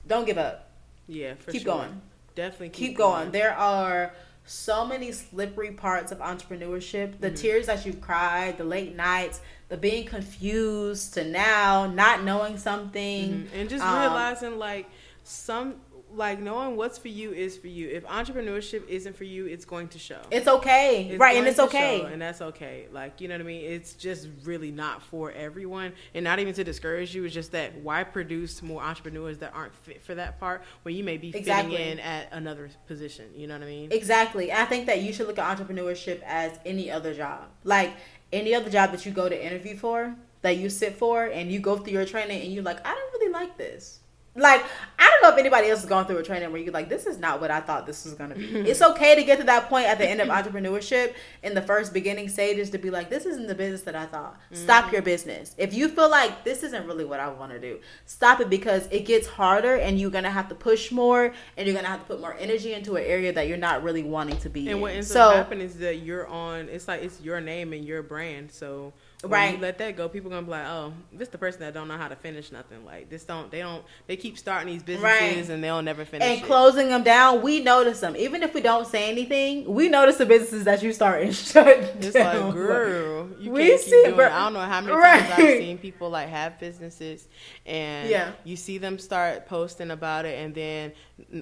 [0.08, 0.70] don't give up.
[1.08, 1.36] yeah.
[1.36, 1.76] For keep sure.
[1.76, 2.02] going.
[2.36, 3.30] Definitely keep going.
[3.30, 4.12] There are
[4.46, 7.20] so many slippery parts of entrepreneurship.
[7.20, 7.36] The Mm-hmm.
[7.36, 13.32] tears that you've cried, the late nights, the being confused to now not knowing something.
[13.32, 13.48] Mhm.
[13.54, 14.88] and just Um, realizing like
[15.24, 15.76] some
[16.16, 17.90] like knowing what's for you is for you.
[17.90, 20.22] If entrepreneurship isn't for you, it's going to show.
[20.32, 21.10] It's okay.
[21.12, 22.00] It's right, and it's okay.
[22.02, 22.88] show, and that's okay.
[22.92, 23.66] Like you know what I mean.
[23.66, 27.24] It's just really not for everyone, and not even to discourage you.
[27.26, 31.04] It's just that why produce more entrepreneurs that aren't fit for that part when you
[31.04, 31.78] may be Exactly.
[31.78, 33.26] fitting in at another position.
[33.36, 33.92] You know what I mean?
[33.92, 34.52] Exactly.
[34.52, 37.46] I think that you should look at entrepreneurship as any other job.
[37.64, 37.94] Like
[38.32, 41.60] any other job that you go to interview for, that you sit for, and you
[41.60, 44.00] go through your training and you're like, I don't really like this.
[44.36, 44.64] Like,
[44.98, 47.06] I don't know if anybody else is going through a training where you're like, this
[47.06, 48.46] is not what I thought this was going to be.
[48.70, 51.94] it's okay to get to that point at the end of entrepreneurship in the first
[51.94, 54.40] beginning stages to be like, this isn't the business that I thought.
[54.52, 55.06] Stop your mm-hmm.
[55.06, 55.54] business.
[55.58, 58.88] If you feel like this isn't really what I want to do, stop it because
[58.90, 61.92] it gets harder and you're going to have to push more and you're going to
[61.92, 64.62] have to put more energy into an area that you're not really wanting to be
[64.62, 64.82] And in.
[64.82, 66.70] what ends so, up happening is that you're on.
[66.70, 68.52] It's like it's your name and your brand.
[68.52, 68.94] So
[69.32, 69.56] Right.
[69.56, 71.98] you let that go, people gonna be like, oh, this the person that don't know
[71.98, 72.84] how to finish nothing.
[72.86, 75.50] Like this don't they don't they keep starting these businesses Right.
[75.54, 76.28] and they'll never finish.
[76.28, 76.46] and it.
[76.46, 78.16] closing them down, we notice them.
[78.18, 81.68] Even if we don't say anything, we notice the businesses that you start and shut
[81.68, 82.46] It's down.
[82.48, 84.32] like, girl, you We can't see keep doing it.
[84.32, 85.20] I don't know how many Right.
[85.22, 87.28] times I've seen people like have businesses,
[87.66, 88.32] and Yeah.
[88.44, 90.92] you see them start posting about it, and then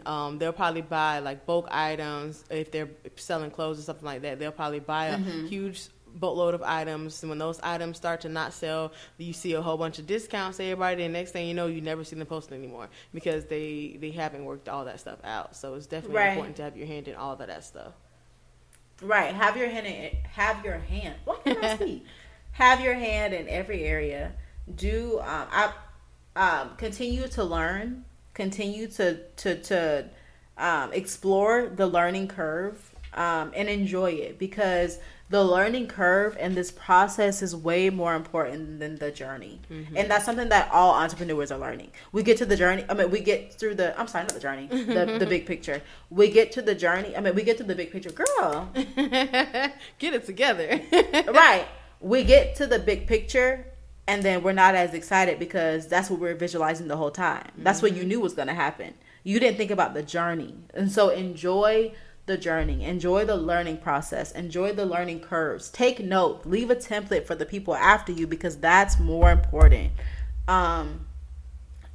[0.05, 4.37] um, they'll probably buy like bulk items if they're selling clothes or something like that.
[4.39, 5.47] They'll probably buy a Mm-hmm.
[5.47, 9.61] huge boatload of items and when those items start to not sell you see a
[9.61, 12.25] whole bunch of discounts to everybody and next thing you know you never see them
[12.27, 16.29] posting anymore because they they haven't worked all that stuff out so it's definitely Right.
[16.29, 17.93] important to have your hand in all of that stuff
[19.01, 19.33] Right.
[19.33, 21.15] Have your hand in have your hand.
[21.25, 22.05] What can I speak?
[22.51, 24.33] have your hand in every area.
[24.75, 25.73] Do um I
[26.35, 30.09] um continue to learn, continue to to to
[30.57, 34.99] um explore the learning curve um, and enjoy it because
[35.31, 39.61] the learning curve and this process is way more important than the journey.
[39.71, 39.95] Mm-hmm.
[39.95, 41.91] And that's something that all entrepreneurs are learning.
[42.11, 42.83] We get to the journey.
[42.89, 45.81] I mean, we get through the, I'm sorry, not the journey, the, the big picture.
[46.09, 47.15] We get to the journey.
[47.15, 48.11] I mean, we get to the big picture.
[48.11, 48.69] Girl.
[48.73, 50.81] get it together.
[51.31, 51.65] right.
[52.01, 53.67] We get to the big picture
[54.07, 57.47] and then we're not as excited because that's what we're visualizing the whole time.
[57.57, 57.85] That's mm-hmm.
[57.85, 58.09] what you mm-hmm.
[58.09, 58.95] knew was going to happen.
[59.23, 60.55] You didn't think about the journey.
[60.73, 61.93] And so enjoy
[62.25, 65.69] the journey, enjoy the learning process, enjoy the learning curves.
[65.69, 69.91] Take note, leave a template for the people after you because that's more important.
[70.47, 71.07] Um,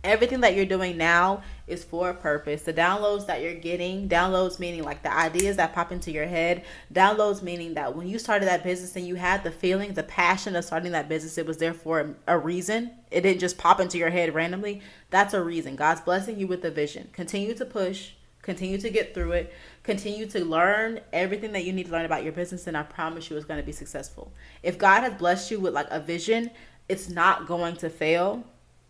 [0.06, 2.62] everything that you're doing now is for a purpose.
[2.62, 6.64] The downloads that you're getting, downloads meaning like the ideas that pop into your head,
[6.92, 10.54] downloads meaning that when you started that business and you had the feeling, the passion
[10.56, 12.92] of starting that business, it was there for a reason.
[13.10, 14.80] It didn't just pop into your head randomly.
[15.10, 15.76] That's a reason.
[15.76, 17.08] God's blessing you with the vision.
[17.12, 18.12] Continue to push,
[18.42, 19.52] continue to get through it
[19.86, 23.30] continue to learn everything that you need to learn about your business and i promise
[23.30, 24.32] you it's going to be successful.
[24.64, 26.50] If god has blessed you with like a vision
[26.88, 28.44] it's not going to fail.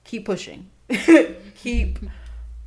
[0.05, 0.70] Keep pushing.
[1.55, 1.99] Keep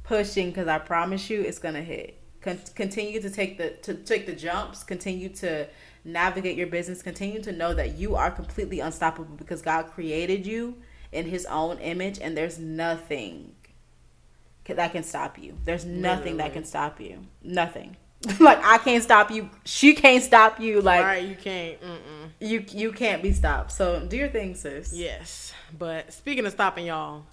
[0.04, 2.22] pushing because i promise you it's going to hit.
[2.42, 4.84] Con- continue to take the to take the jumps.
[4.84, 5.68] Continue to
[6.06, 7.02] navigate your business.
[7.02, 10.78] Continue to know that you are completely unstoppable because god created you
[11.12, 13.56] in his own image and there's nothing
[14.66, 15.58] that can stop you.
[15.66, 16.38] There's nothing Literally.
[16.38, 17.26] that can stop you.
[17.42, 17.98] Nothing
[18.40, 19.50] like I can't stop you.
[19.64, 20.82] She can't stop you.
[20.82, 21.80] Like right, you can't.
[21.82, 22.30] Mm-mm.
[22.42, 23.72] You you can't be stopped.
[23.72, 24.92] So do your thing, sis.
[24.94, 27.24] Yes, but speaking of stopping y'all,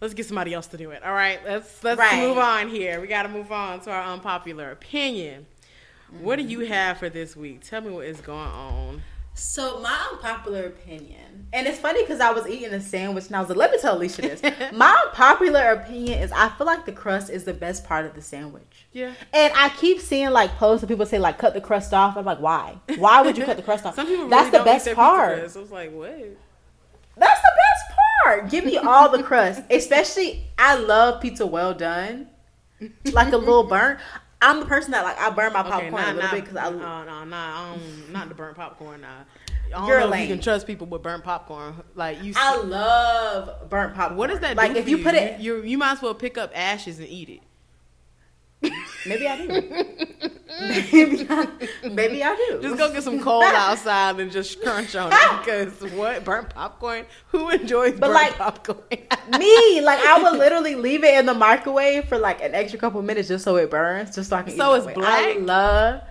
[0.00, 1.02] let's get somebody else to do it.
[1.02, 2.28] All right, let's let's right.
[2.28, 3.00] move on here.
[3.00, 5.46] We got to move on to our unpopular opinion.
[6.12, 6.24] Mm-hmm.
[6.24, 7.62] What do you have for this week?
[7.64, 9.02] Tell me what is going on.
[9.34, 13.40] So my unpopular opinion, and it's funny because I was eating a sandwich and I
[13.40, 16.92] was like, "Let me tell Alicia this." my unpopular opinion is I feel like the
[16.92, 18.86] crust is the best part of the sandwich.
[18.92, 19.12] Yeah.
[19.32, 22.26] And I keep seeing like posts of people say like, "Cut the crust off." I'm
[22.26, 22.78] like, "Why?
[22.98, 25.38] Why would you cut the crust off?" Some people really That's the best part.
[25.38, 26.36] I was like, "What?"
[27.16, 28.50] That's the best part.
[28.50, 32.28] Give me all the crust, especially I love pizza well done,
[33.12, 33.98] like a little burnt.
[34.42, 36.44] I'm the person that like I burn my popcorn okay, a little oh, not, bit
[36.44, 36.70] because I.
[36.70, 37.76] No, no, no,
[38.10, 39.00] not the burnt popcorn.
[39.00, 39.08] Nah.
[39.08, 40.24] I don't You're know lame.
[40.24, 41.82] if you can trust people with burnt popcorn.
[41.94, 44.18] Like you, I love burnt popcorn.
[44.18, 44.76] What does that like?
[44.76, 47.28] if you, you put it, you you might as well pick up ashes and eat
[47.28, 47.40] it.
[49.06, 49.48] Maybe I do.
[50.60, 51.48] maybe, I,
[51.90, 52.62] maybe I do.
[52.62, 57.06] Just go get some coal outside and just crunch on it because what burnt popcorn?
[57.28, 58.78] Who enjoys but burnt like, popcorn?
[59.38, 63.02] me, like I would literally leave it in the microwave for like an extra couple
[63.02, 64.56] minutes just so it burns, just so I can.
[64.56, 65.36] So it's black.
[65.36, 66.02] I love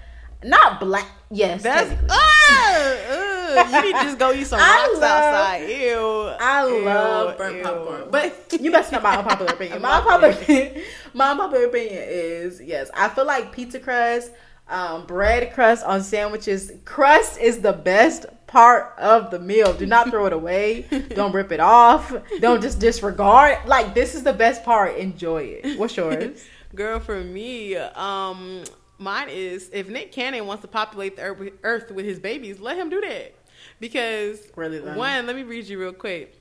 [0.43, 1.07] not black.
[1.29, 1.91] Yes, that's.
[2.09, 5.69] Uh, you need to just go eat some rocks love, outside.
[5.69, 6.31] Ew.
[6.39, 7.63] I ew, love burnt ew.
[7.63, 9.81] popcorn, but you messing up my unpopular opinion.
[9.81, 10.83] My unpopular opinion,
[11.13, 12.89] my unpopular opinion is yes.
[12.93, 14.31] I feel like pizza crust,
[14.67, 16.71] um, bread crust on sandwiches.
[16.85, 19.73] Crust is the best part of the meal.
[19.73, 20.81] Do not throw it away.
[21.15, 22.13] Don't rip it off.
[22.39, 23.65] Don't just disregard.
[23.67, 24.97] Like this is the best part.
[24.97, 25.79] Enjoy it.
[25.79, 26.45] What's yours?
[26.73, 28.63] Girl, for me, um,
[29.01, 32.89] mine is if Nick Cannon wants to populate the earth with his babies, let him
[32.89, 33.33] do that.
[33.79, 36.37] Because really, one, let me read you real quick.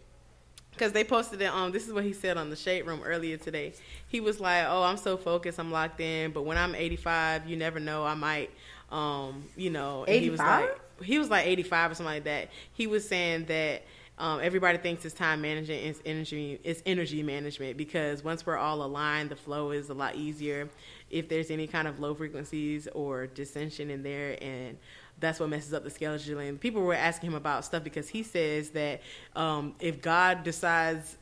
[0.72, 3.36] Because they posted it um this is what he said on the shade room earlier
[3.36, 3.72] today.
[4.08, 7.48] He was like, Oh, I'm so focused, I'm locked in, but when I'm eighty five,
[7.48, 8.50] you never know, I might
[8.90, 12.50] um, you know, he was like he was like eighty five or something like that.
[12.72, 13.82] He was saying that
[14.18, 18.82] um, everybody thinks it's time management, it's energy, it's energy management because once we're all
[18.82, 20.68] aligned, the flow is a lot easier
[21.10, 24.78] if there's any kind of low frequencies or dissension in there and
[25.18, 26.58] that's what messes up the scheduling.
[26.58, 29.02] People were asking him about stuff because he says that
[29.36, 31.18] um, if God decides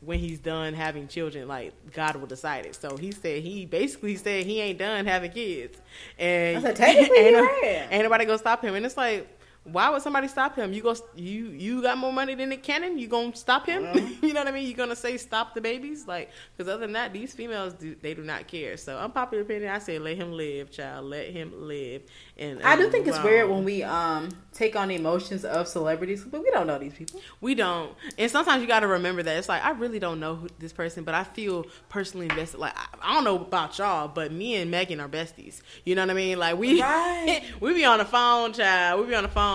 [0.00, 2.74] when he's done having children, like God will decide it.
[2.74, 5.78] So he said he basically said he ain't done having kids,
[6.18, 7.12] and said, ain't,
[7.92, 8.74] ain't nobody gonna stop him.
[8.74, 9.28] And it's like
[9.64, 10.72] why would somebody stop him?
[10.72, 12.98] You go, you you got more money than Nick Cannon.
[12.98, 13.84] You gonna stop him?
[14.22, 14.66] you know what I mean?
[14.66, 16.08] You gonna say stop the babies?
[16.08, 18.76] Like, because other than that, these females do they do not care.
[18.76, 21.06] So unpopular opinion, I say let him live, child.
[21.06, 22.02] Let him live.
[22.36, 26.24] And, I do think it's weird when we um take on the emotions of celebrities,
[26.24, 27.20] but we don't know these people.
[27.40, 30.34] We don't, and sometimes you got to remember that it's like I really don't know
[30.34, 32.58] who, this person, but I feel personally invested.
[32.58, 35.60] Like I, I, don't know about y'all, but me and Megan are besties.
[35.84, 36.38] You know what I mean?
[36.38, 37.44] Like we right.
[37.60, 39.02] we be on the phone, child.
[39.02, 39.51] We be on the phone.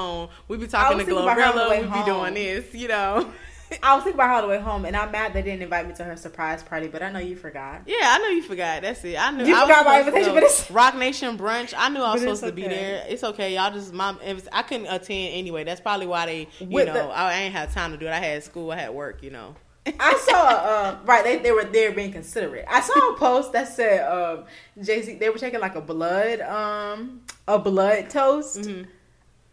[0.48, 1.70] We be talking to Glorilla.
[1.70, 2.06] We be home.
[2.06, 2.74] doing this.
[2.74, 3.32] You know.
[3.84, 5.93] I was thinking about on the way home, and I'm mad they didn't invite me
[5.95, 6.88] to her surprise party.
[6.88, 7.82] But I know you forgot.
[7.86, 8.82] Yeah, I know you forgot.
[8.82, 9.18] That's it.
[9.20, 11.74] I knew you I forgot my invitation, but it's Roc Nation brunch.
[11.76, 12.52] I knew I was supposed okay.
[12.52, 13.06] to be there.
[13.10, 13.56] It's okay.
[13.56, 14.16] Y'all just my.
[14.54, 15.64] I couldn't attend anyway.
[15.64, 16.48] That's probably why they.
[16.60, 18.12] You With know, the, I ain't had time to do it.
[18.12, 18.72] I had school.
[18.72, 19.22] I had work.
[19.22, 19.56] You know.
[20.00, 22.66] I saw um, right they, they were there being considerate.
[22.68, 24.45] I saw a post that said um,
[24.82, 28.62] Jay Z they were taking like a blood um a blood toast.
[28.62, 28.88] Mhm.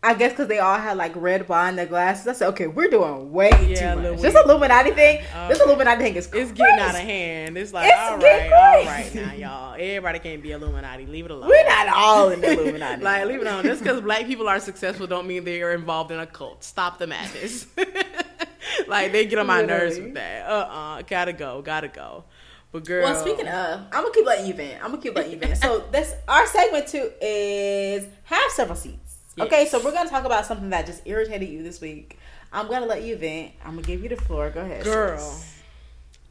[0.05, 2.27] I guess because they all had like red wine in their glasses.
[2.29, 4.11] I said, okay, we're doing way Yeah, too much.
[4.11, 4.23] Louis.
[4.23, 5.49] This Illuminati thing, Oh.
[5.49, 6.43] this Illuminati thing is crazy.
[6.51, 7.57] It's getting out of hand.
[7.57, 9.75] It's like, It's all getting right, all right now, y'all.
[9.75, 11.07] Everybody can't be Illuminati.
[11.07, 11.49] Leave it alone.
[11.49, 13.03] We're not all in the Illuminati.
[13.03, 13.65] like, leave it alone.
[13.65, 16.63] Just because black people are successful don't mean they are involved in a cult.
[16.63, 17.67] Stop the madness.
[18.89, 20.47] like, they get on my nerves with that.
[20.49, 21.03] Uh-uh.
[21.03, 21.63] Gotta go.
[21.63, 22.25] Gotta go.
[22.73, 23.05] But, girl.
[23.05, 24.83] Well, speaking of, I'm gonna keep letting you vent.
[24.83, 25.57] I'm gonna keep letting you vent.
[25.59, 29.04] So this our segment two is have several seats.
[29.41, 32.19] Okay, so we're gonna talk about something that just irritated you this week.
[32.53, 33.53] I'm gonna let you vent.
[33.65, 34.51] I'm gonna give you the floor.
[34.51, 35.19] Go ahead, Girl.
[35.19, 35.53] sis.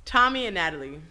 [0.05, 1.01] Tommie and Natalie.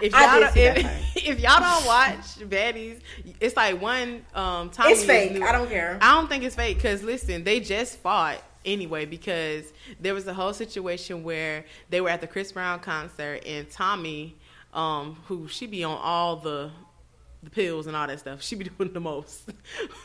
[0.00, 3.00] If I y'all, did don't, see if, if y'all don't watch Baddies,
[3.40, 5.32] it's like one um Tommie It's fake.
[5.32, 5.98] new- I don't care.
[6.00, 9.64] I don't think it's fake because listen, they just fought anyway because
[10.00, 14.34] there was a whole situation where they were at the Chris Brown concert and Tommie,
[14.72, 16.70] um, who she be on all the
[17.42, 18.42] the pills and all that stuff.
[18.42, 19.50] She be doing the most.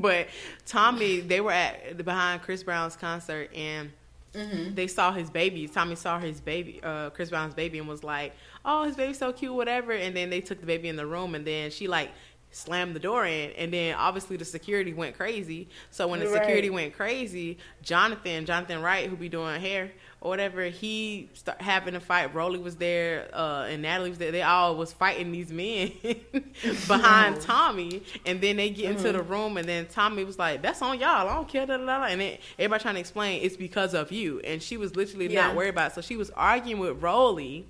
[0.00, 0.28] but
[0.66, 3.90] Tommie, they were at behind Chris Brown's concert and
[4.34, 4.74] Mm-hmm.
[4.74, 5.66] they saw his baby.
[5.66, 9.32] Tommie saw his baby, uh, Chris Brown's baby, and was like, "Oh, his baby's so
[9.32, 12.10] cute, whatever." And then they took the baby in the room, and then she like
[12.50, 15.66] slammed the door in, and then obviously the security went crazy.
[15.90, 16.42] So when the Right.
[16.42, 21.94] security went crazy, Jonathan, Jonathan Wright, who be doing hair or whatever, he start having
[21.94, 22.34] a fight.
[22.34, 24.32] Rollie was there, uh, and Natalie was there.
[24.32, 25.92] They all was fighting these men
[26.86, 30.82] behind Tommie, and then they get into the room, and then Tommie was like, "That's
[30.82, 31.28] on y'all.
[31.28, 32.04] I don't care." Da, da, da.
[32.04, 35.48] And then everybody trying to explain it's because of you, and she was literally Yeah.
[35.48, 35.92] not worried about.
[35.92, 35.94] It.
[35.94, 37.64] So she was arguing with Rollie.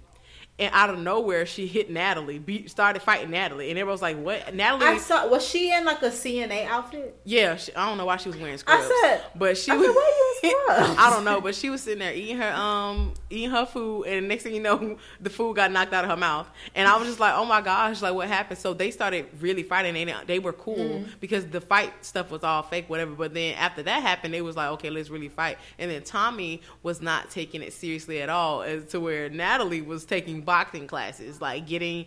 [0.61, 4.17] And out of nowhere, she hit Natalie, beat, started fighting Natalie, and everyone was like,
[4.19, 5.29] "What?" Natalie, I saw.
[5.29, 7.17] Was she in like a CNA outfit?
[7.25, 8.85] yeah, she, I don't know why she was wearing scrubs.
[8.85, 9.87] I said- but she I was.
[9.87, 13.15] said, "Why you scrubs?" I don't know, but she was sitting there eating her um
[13.31, 16.17] eating her food, and next thing you know, the food got knocked out of her
[16.17, 18.59] mouth, and I was just like, oh my gosh, like what happened?
[18.59, 21.11] So they started really fighting, and they were cool Mm-hmm.
[21.21, 23.13] because the fight stuff was all fake, whatever.
[23.13, 25.59] But then after that happened, it was like, okay, let's really fight.
[25.79, 30.05] And then Tommie was not taking it seriously at all, as to where Natalie was
[30.05, 32.07] taking boxing classes, like getting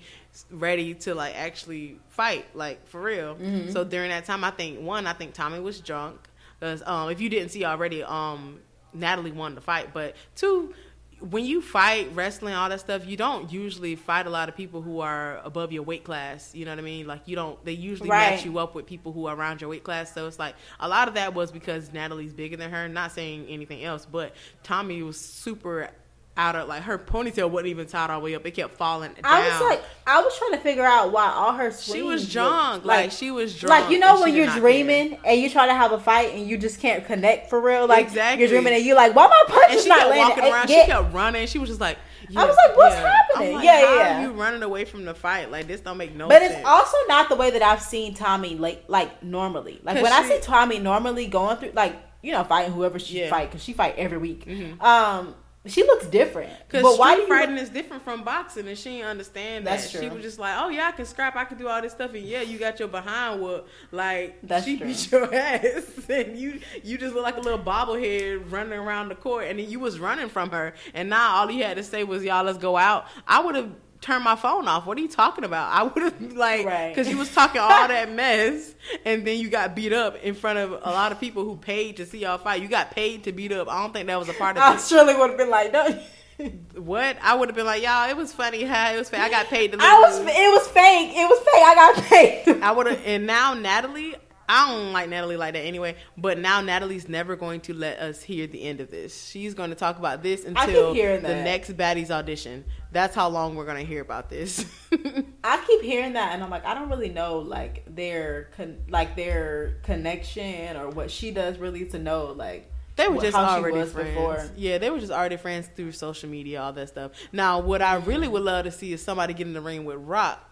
[0.50, 3.36] ready to like actually fight, like for real.
[3.36, 3.70] Mm-hmm.
[3.70, 6.28] So during that time, I think one, I think Tommie was drunk
[6.60, 8.60] because um, if you didn't see already, um,
[8.96, 9.94] Natalie won the fight.
[9.94, 10.74] But two,
[11.20, 14.82] when you fight wrestling, all that stuff, you don't usually fight a lot of people
[14.82, 16.56] who are above your weight class.
[16.56, 17.06] You know what I mean?
[17.06, 17.64] Like you don't.
[17.64, 18.32] They usually Right.
[18.32, 20.12] match you up with people who are around your weight class.
[20.16, 22.88] So it's like a lot of that was because Natalie's bigger than her.
[22.89, 24.34] Not saying anything else, but
[24.64, 25.92] Tommie was super
[26.38, 28.45] out of like her ponytail wasn't even tied all the way up.
[28.45, 29.21] It kept falling down.
[29.25, 32.34] I was like, I was trying to figure out why all her she was looked
[32.34, 32.86] drunk.
[32.86, 33.82] Like, she was drunk.
[33.84, 34.61] Like you know when you're not care.
[34.61, 37.86] dreaming and you try to have a fight and you just can't connect for real.
[37.86, 38.39] Like Exactly.
[38.41, 40.27] you're dreaming and you're like, why my punch and is she not kept landing?
[40.29, 40.67] walking around.
[40.67, 41.47] get- she kept running.
[41.47, 41.97] She was just like,
[42.36, 43.11] I was like, what's yeah.
[43.13, 43.55] happening?
[43.55, 44.21] Like, Yeah, yeah.
[44.21, 45.51] You running away from the fight?
[45.51, 46.39] Like this don't make no sense.
[46.39, 46.59] But sense.
[46.59, 49.82] it's also not the way that I've seen Tommie like like normally.
[49.84, 53.29] Like when I see Tommie normally going through like you know fighting whoever she Yeah.
[53.29, 54.45] fight because she fight every week.
[54.45, 54.82] Mhm.
[54.82, 55.36] Um,
[55.68, 56.51] she looks different.
[56.68, 59.78] Because But why do street fighting is different from boxing, and she didn't understand that.
[59.78, 60.01] That's true.
[60.01, 62.14] She was just like, "Oh yeah, I can scrap, I can do all this stuff,
[62.16, 64.88] and yeah, you got your behind whoop." Like That's she true.
[64.88, 69.16] beat your ass, and you you just look like a little bobblehead running around the
[69.16, 72.03] court, and then you was running from her, and now all you had to say
[72.03, 73.70] was, "Y'all, let's go out." I would have
[74.02, 74.86] turned my phone off.
[74.86, 75.72] What are you talking about?
[75.72, 76.89] I would have like Right.
[76.89, 78.74] because you was talking all that mess,
[79.06, 81.97] and then you got beat up in front of a lot of people who paid
[81.97, 82.62] to see y'all fight.
[82.62, 83.70] You got paid to beat up.
[83.72, 84.66] I don't think that was a part of it.
[84.66, 84.82] I it.
[84.82, 85.99] surely would have been like, no.
[86.76, 87.18] What?
[87.22, 88.64] I would have been like, y'all, it was funny.
[88.64, 89.20] How it was fake.
[89.20, 89.86] I got paid to lose.
[89.86, 90.18] I was.
[90.22, 91.12] It was fake.
[91.16, 91.64] It was fake.
[91.64, 92.62] I got paid.
[92.64, 92.99] I would have.
[93.06, 94.16] And now Natalie,
[94.54, 95.95] I don't like Natalie like that anyway.
[96.18, 99.28] But now Natalie's never going to let us hear the end of this.
[99.30, 102.66] She's going to talk about this until the next baddies audition.
[102.91, 104.66] That's how long we're going to hear about this.
[105.45, 109.16] I keep hearing that, and I'm like, I don't really know like their con- like
[109.16, 113.86] their connection or what she does really to know like They were just how already
[113.89, 114.10] friends.
[114.10, 114.49] before.
[114.58, 117.12] Yeah, they were just already friends through social media, all that stuff.
[117.32, 119.95] Now, what I really would love to see is somebody get in the ring with
[119.99, 120.45] Rock.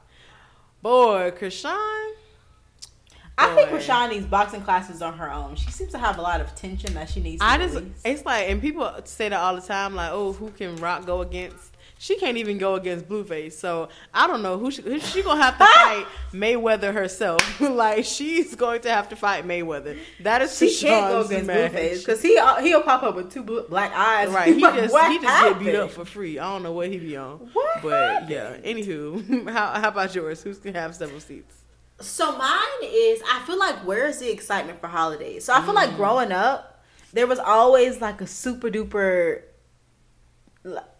[0.82, 2.14] Boy, Chrisean.
[3.40, 5.56] I think needs boxing classes on her own.
[5.56, 7.40] She seems to have a lot of tension that she needs.
[7.42, 8.02] To I just, release.
[8.04, 11.22] it's like, and people say that all the time, like, oh, who can Rock go
[11.22, 11.76] against?
[12.02, 15.42] She can't even go against Blueface, so I don't know who she, who she gonna
[15.42, 17.60] have to fight Mayweather herself.
[17.62, 19.98] like she's going to have to fight Mayweather.
[20.22, 21.74] That is she can't go against match.
[21.74, 24.30] Blueface because he uh, he'll pop up with two blue, black eyes.
[24.30, 26.40] Right, he Like, just he just get beat up for free.
[26.40, 27.38] I don't know what he be on.
[27.52, 28.64] What But yeah, happened?
[28.64, 30.42] anywho, how how about yours?
[30.42, 31.59] Who's gonna have several seats?
[32.02, 35.45] So mine is I feel like where's the excitement for holidays?
[35.45, 35.88] So I feel Mm.
[35.88, 36.84] like growing up,
[37.14, 39.43] there was always like a super duper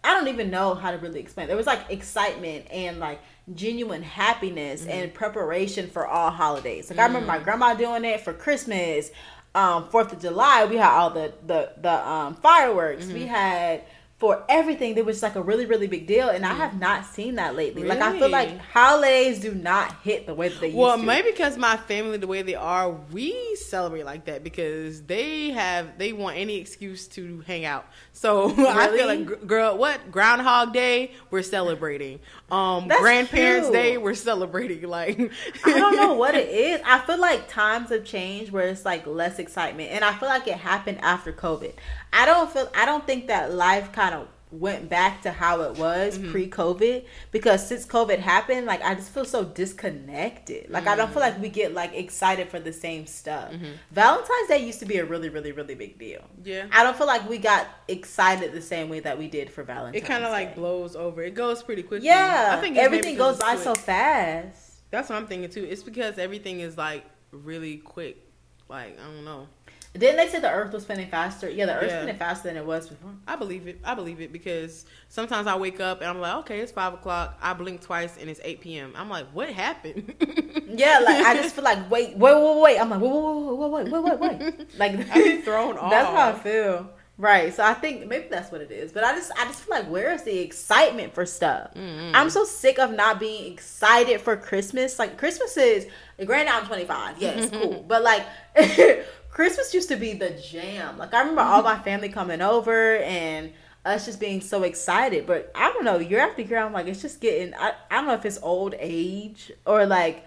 [0.02, 1.46] I don't even know how to really explain.
[1.46, 3.20] There was like excitement and like
[3.54, 4.90] genuine happiness mm-hmm.
[4.90, 6.88] and preparation for all holidays.
[6.88, 7.00] Like mm-hmm.
[7.00, 7.44] I remember my mm.
[7.44, 9.10] grandma doing it for Christmas,
[9.54, 10.64] um, Fourth of July.
[10.64, 13.04] We had all the the the um, fireworks.
[13.04, 13.14] Mm-hmm.
[13.14, 13.82] We had
[14.20, 16.78] for everything there was like a really really big deal and i have mm.
[16.78, 17.96] not seen that lately really?
[17.96, 21.02] like i feel like holidays do not hit the way that they well to.
[21.02, 25.96] maybe because my family the way they are we celebrate like that because they have
[25.96, 27.86] they want any excuse to hang out
[28.20, 28.66] so really?
[28.68, 33.76] i feel like girl what groundhog day we're celebrating um That's grandparents true.
[33.76, 35.18] day we're celebrating like
[35.64, 39.06] i don't know what it is i feel like times have changed where it's like
[39.06, 41.72] less excitement and i feel like it happened after covid
[42.12, 45.78] I don't feel I don't think that life kind of went back to how it
[45.78, 46.30] was mm-hmm.
[46.30, 50.70] pre-COVID because since COVID happened, like I just feel so disconnected.
[50.70, 50.92] Like mm-hmm.
[50.92, 53.52] I don't feel like we get like excited for the same stuff.
[53.52, 53.72] Mm-hmm.
[53.92, 56.22] Valentine's Day used to be a really, really, really big deal.
[56.42, 59.62] Yeah, I don't feel like we got excited the same way that we did for
[59.62, 60.02] Valentine's.
[60.02, 61.22] It kind of like blows over.
[61.22, 62.08] It goes pretty quickly.
[62.08, 63.64] Yeah, I think everything goes by quick.
[63.64, 64.90] so fast.
[64.90, 65.64] That's what I'm thinking too.
[65.64, 68.16] It's because everything is like really quick.
[68.68, 69.48] Like I don't know.
[69.92, 71.50] Didn't they say the Earth was spinning faster?
[71.50, 72.02] Yeah, the Earth's yeah.
[72.02, 73.10] spinning faster than it was before.
[73.26, 73.80] I believe it.
[73.82, 77.36] I believe it because sometimes I wake up and I'm like, okay, it's five o'clock.
[77.42, 78.92] I blink twice and it's eight p.m.
[78.94, 80.14] I'm like, what happened?
[80.68, 82.78] yeah, like I just feel like, wait, wait, wait, wait.
[82.78, 84.68] I'm like, wait, wait, wait, wait, wait, wait, wait.
[84.78, 85.90] Like I'm thrown off.
[85.90, 86.90] That's how I feel.
[87.18, 87.52] Right.
[87.52, 88.92] So I think maybe that's what it is.
[88.92, 91.74] But I just I just feel like where is the excitement for stuff?
[91.74, 92.16] Mm-hmm.
[92.16, 94.98] I'm so sick of not being excited for Christmas.
[94.98, 95.86] Like Christmas is
[96.24, 97.20] granted I'm 25.
[97.20, 97.84] Yes, cool.
[97.86, 98.24] But like
[99.30, 100.98] Christmas used to be the jam.
[100.98, 103.52] Like I remember all my family coming over and
[103.84, 105.26] us just being so excited.
[105.26, 107.54] But I don't know, year after year, I'm like, it's just getting.
[107.54, 110.24] I, I don't know if it's old age or like.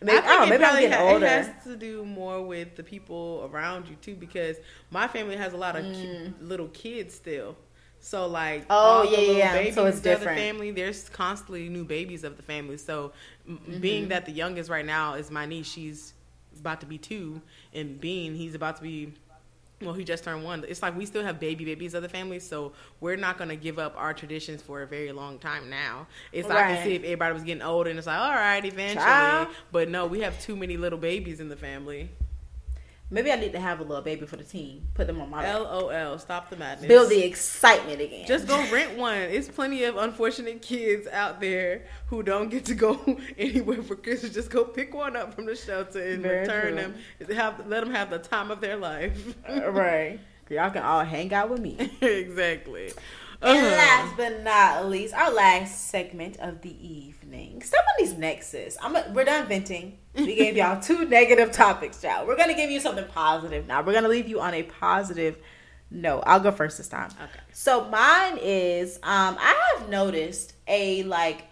[0.00, 0.46] Maybe, I, I don't know.
[0.50, 1.26] Maybe I'm getting ha- older.
[1.26, 4.56] It has to do more with the people around you too, because
[4.90, 5.92] my family has a lot of mm.
[5.92, 7.56] ki- little kids still.
[8.00, 9.74] So like, oh yeah, yeah.
[9.74, 10.36] So it's different.
[10.36, 12.76] The family, there's constantly new babies of the family.
[12.76, 13.12] So
[13.48, 13.80] mm-hmm.
[13.80, 16.14] being that the youngest right now is my niece, she's
[16.60, 17.42] about to be two,
[17.74, 19.12] and Bean, he's about to be
[19.80, 20.64] well, he just turned one.
[20.66, 23.78] It's like we still have baby babies of the family, so we're not gonna give
[23.78, 26.06] up our traditions for a very long time now.
[26.32, 26.58] It's right.
[26.58, 29.04] I can see if everybody was getting older, and it's like, all right, eventually.
[29.04, 29.48] Child.
[29.70, 32.10] But no, we have too many little babies in the family.
[33.10, 34.86] Maybe I need to have a little baby for the team.
[34.92, 36.18] Put them on my LOL.
[36.18, 36.86] Stop the madness.
[36.88, 38.26] Build the excitement again.
[38.26, 39.16] Just go rent one.
[39.16, 44.34] It's plenty of unfortunate kids out there who don't get to go anywhere for Christmas.
[44.34, 46.92] Just go pick one up from the shelter and Very return true.
[47.26, 47.36] them.
[47.36, 49.34] Have let them have the time of their life.
[49.48, 50.20] uh, right.
[50.50, 51.90] Y'all can all hang out with me.
[52.02, 52.90] exactly.
[53.40, 53.54] Uh-huh.
[53.54, 56.70] And last but not least, our last segment of the
[57.28, 57.62] evening.
[57.62, 58.76] Step on these nexus.
[58.80, 59.98] I'm a, we're done venting.
[60.14, 62.26] We gave y'all two negative topics, y'all.
[62.26, 63.82] We're gonna give you something positive now.
[63.82, 65.36] We're gonna leave you on a positive
[65.90, 66.22] note.
[66.26, 67.10] I'll go first this time.
[67.10, 67.40] Okay.
[67.52, 71.44] So mine is um I have noticed a like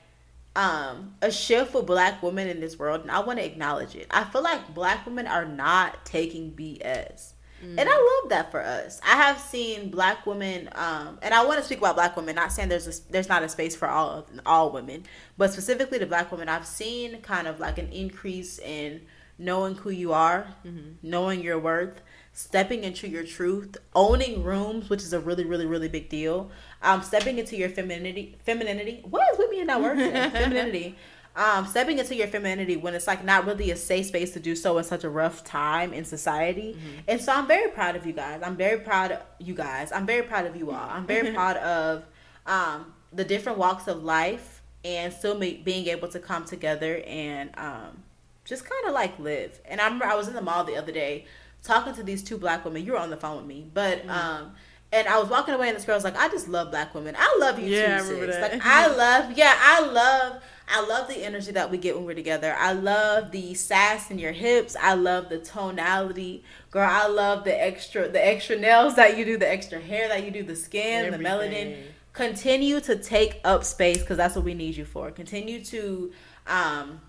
[0.55, 4.07] um a shift for black women in this world and I want to acknowledge it.
[4.11, 7.33] I feel like black women are not taking BS.
[7.65, 7.79] Mm.
[7.79, 9.01] And I love that for us.
[9.05, 12.35] I have seen black women, um, and I want to speak about black women.
[12.35, 15.05] Not saying there's a, there's not a space for all all women,
[15.39, 19.03] but specifically the black women, I've seen kind of like an increase in
[19.39, 20.93] knowing who you are, mm-hmm.
[21.03, 22.01] knowing your worth,
[22.33, 26.51] stepping into your truth, owning rooms, which is a really really really big deal.
[26.83, 29.03] Um, stepping into your femininity, femininity.
[29.09, 29.99] What is with me in that word?
[29.99, 30.97] femininity
[31.37, 34.57] um, stepping into your femininity when it's like not really a safe space to do
[34.57, 36.72] so in such a rough time in society.
[36.72, 37.01] Mm-hmm.
[37.09, 38.41] And so I'm very proud of you guys.
[38.43, 39.93] I'm very proud of you guys.
[39.93, 40.89] I'm very proud of you all.
[40.89, 42.05] I'm very proud of
[42.47, 47.51] um, the different walks of life and still be, being able to come together and
[47.59, 48.03] um,
[48.47, 49.61] just kind of like live.
[49.66, 51.26] And I remember I was in the mall the other day
[51.62, 52.82] talking to these two black women.
[52.82, 53.99] You were on the phone with me, but.
[53.99, 54.11] Mm-hmm.
[54.11, 54.53] Um,
[54.93, 57.16] and I was walking away, and this girl was like, "I just love black women.
[57.18, 58.41] I love you yeah, too, sis.
[58.41, 62.14] Like I love, yeah, I love I love the energy that we get when we're
[62.14, 62.55] together.
[62.59, 64.77] I love the sass in your hips.
[64.81, 66.45] I love the tonality.
[66.71, 70.25] Girl, I love the extra the extra nails that you do, the extra hair that
[70.25, 71.23] you do, the skin, Everything.
[71.23, 71.83] the melanin.
[72.12, 75.11] Continue to take up space because that's what we need you for.
[75.11, 76.12] Continue to
[76.47, 77.01] um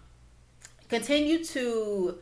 [0.90, 2.18] continue to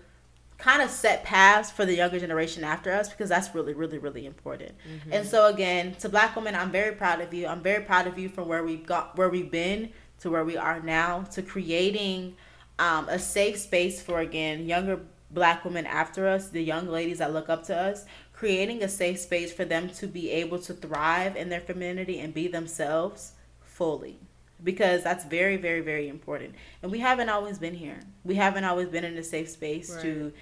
[0.58, 4.26] kind of set paths for the younger generation after us because that's really really really
[4.26, 5.12] important mm-hmm.
[5.12, 8.18] and so again to black women i'm very proud of you i'm very proud of
[8.18, 12.36] you from where we've got where we've been to where we are now to creating
[12.80, 15.00] um, a safe space for again younger
[15.32, 18.06] black women after us the young ladies that look up to us
[18.36, 22.34] creating a safe space for them to be able to thrive in their femininity and
[22.34, 24.20] be themselves fully.
[24.64, 26.56] Because that's very very very important.
[26.82, 28.00] And we haven't always been here.
[28.24, 30.02] We haven't always been in a safe space right.
[30.02, 30.34] to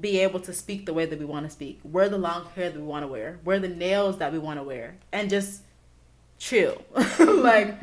[0.00, 1.80] be able to speak the way that we want to speak.
[1.84, 3.38] Wear the long hair that we want to wear.
[3.44, 4.96] Wear the nails that we want to wear.
[5.12, 5.62] And just
[6.38, 6.82] chill.
[7.18, 7.74] like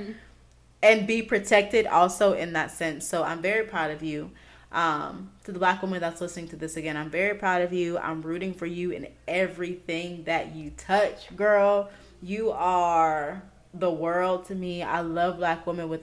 [0.81, 3.07] and be protected also in that sense.
[3.07, 4.31] So I'm very proud of you.
[4.71, 7.97] Um, to the black woman that's listening to this again, I'm very proud of you.
[7.97, 11.89] I'm rooting for you in everything that you touch, girl.
[12.21, 13.41] You are
[13.73, 14.83] the world to me.
[14.83, 16.01] I love black women with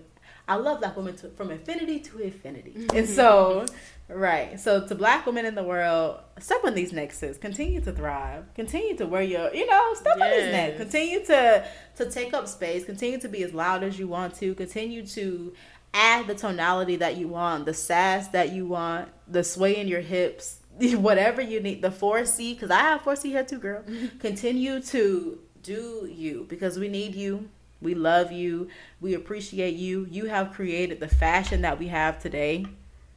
[0.52, 2.72] I love black women to, from infinity to infinity.
[2.74, 3.14] and mm-hmm.
[3.14, 3.64] so,
[4.08, 4.60] right.
[4.60, 7.38] So, to black women in the world, step on these nexus.
[7.38, 8.44] Continue to thrive.
[8.54, 10.26] Continue to wear your, you know, step yes.
[10.26, 10.76] on these necks.
[10.76, 12.84] Continue to to take up space.
[12.84, 14.54] Continue to be as loud as you want to.
[14.54, 15.54] Continue to
[15.94, 20.02] add the tonality that you want, the sass that you want, the sway in your
[20.02, 21.80] hips, whatever you need.
[21.80, 23.84] The 4C, because I have 4C here too, girl.
[24.18, 27.48] Continue to do you because we need you
[27.82, 28.68] we love you.
[29.00, 30.06] We appreciate you.
[30.10, 32.66] You have created the fashion that we have today.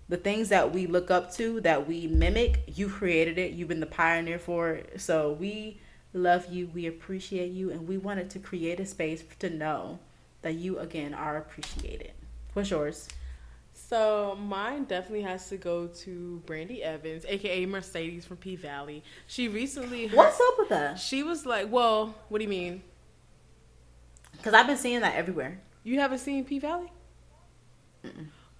[0.09, 3.53] The things that we look up to, that we mimic, you created it.
[3.53, 5.01] You've been the pioneer for it.
[5.01, 5.80] So we
[6.13, 6.68] love you.
[6.74, 7.72] We appreciate you.
[7.72, 9.99] And we wanted to create a space to know
[10.41, 12.11] that you, again, are appreciated.
[12.53, 13.07] What's yours?
[13.74, 19.03] So mine definitely has to go to Brandee Evans, aka Mercedes from P Valley.
[19.28, 20.07] She recently.
[20.07, 20.97] What's up with that?
[20.97, 22.82] She was like, "Well, what do you mean?"
[24.38, 25.60] Because I've been seeing that everywhere.
[25.84, 26.92] You haven't seen P Valley?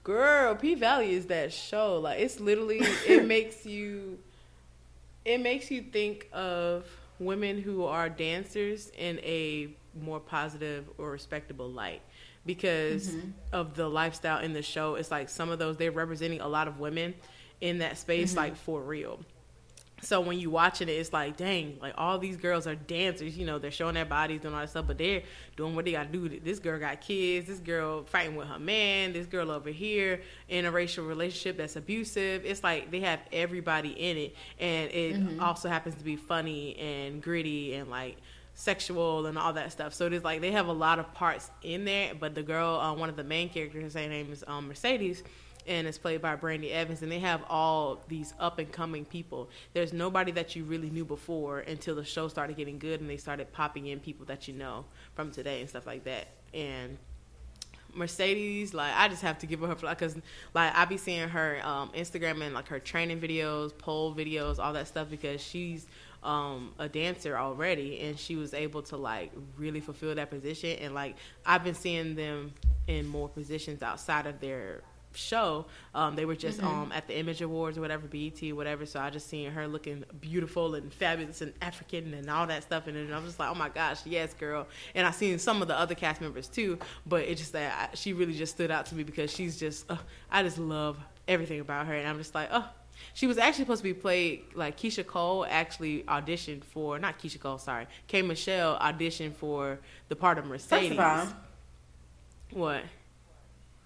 [0.04, 2.00] Girl, P Valley is that show.
[2.00, 4.20] Like it's literally it makes you
[5.26, 6.86] it makes you think of
[7.20, 9.70] women who are dancers in a
[10.00, 12.02] more positive or respectable light
[12.46, 13.30] because mm-hmm.
[13.52, 14.96] of the lifestyle in the show.
[14.96, 17.16] It's like some of those they're representing a lot of women
[17.62, 18.40] in that space mm-hmm.
[18.40, 19.20] like for real.
[20.02, 23.38] So when you watching it, it's like, dang, like all these girls are dancers.
[23.38, 25.24] You know, they're showing their bodies doing all that stuff, but they're
[25.56, 26.40] doing what they got to do.
[26.40, 27.48] This girl got kids.
[27.48, 29.14] This girl fighting with her man.
[29.14, 32.46] This girl over here in a racial relationship that's abusive.
[32.46, 35.42] It's like they have everybody in it, and it mm-hmm.
[35.42, 38.18] also happens to be funny and gritty and like
[38.54, 39.94] sexual and all that stuff.
[39.94, 42.14] So it is like they have a lot of parts in there.
[42.16, 45.24] But the girl, uh, one of the main characters, her name is um, Mercedes
[45.68, 49.50] and it's played by Brandee Evans, and they have all these up and coming people.
[49.74, 53.18] There's nobody that you really knew before until the show started getting good, and they
[53.18, 54.86] started popping in people that you know
[55.16, 56.28] from today and stuff like that.
[56.54, 56.98] And
[57.96, 60.18] Mercedes, like I just have to give her a her because
[60.54, 64.74] like I be seeing her um, Instagram and like her training videos, pole videos, all
[64.74, 65.88] that stuff because she's
[66.24, 70.94] um, a dancer already and she was able to like really fulfill that position and
[70.96, 72.54] like I've been seeing them
[72.88, 74.82] in more positions outside of their
[75.16, 75.66] show.
[75.94, 76.68] Um, they were just mm-hmm.
[76.68, 78.86] um, at the Image Awards or whatever, BET, whatever.
[78.86, 82.88] So I just seen her looking beautiful and fabulous and African and all that stuff.
[82.88, 84.68] And, I was just like, oh my gosh, yes, girl.
[84.94, 88.14] And I seen some of the other cast members too, but it's just that she
[88.14, 89.98] really just stood out to me because she's just, uh,
[90.32, 90.98] I just love
[91.28, 91.94] everything about her.
[91.94, 92.68] And I'm just like, oh.
[93.14, 97.42] She was actually supposed to be played like Keyshia Cole actually auditioned for not Keyshia
[97.42, 100.98] Cole, sorry, K Michelle auditioned for the part of Mercedes.
[102.52, 102.84] What?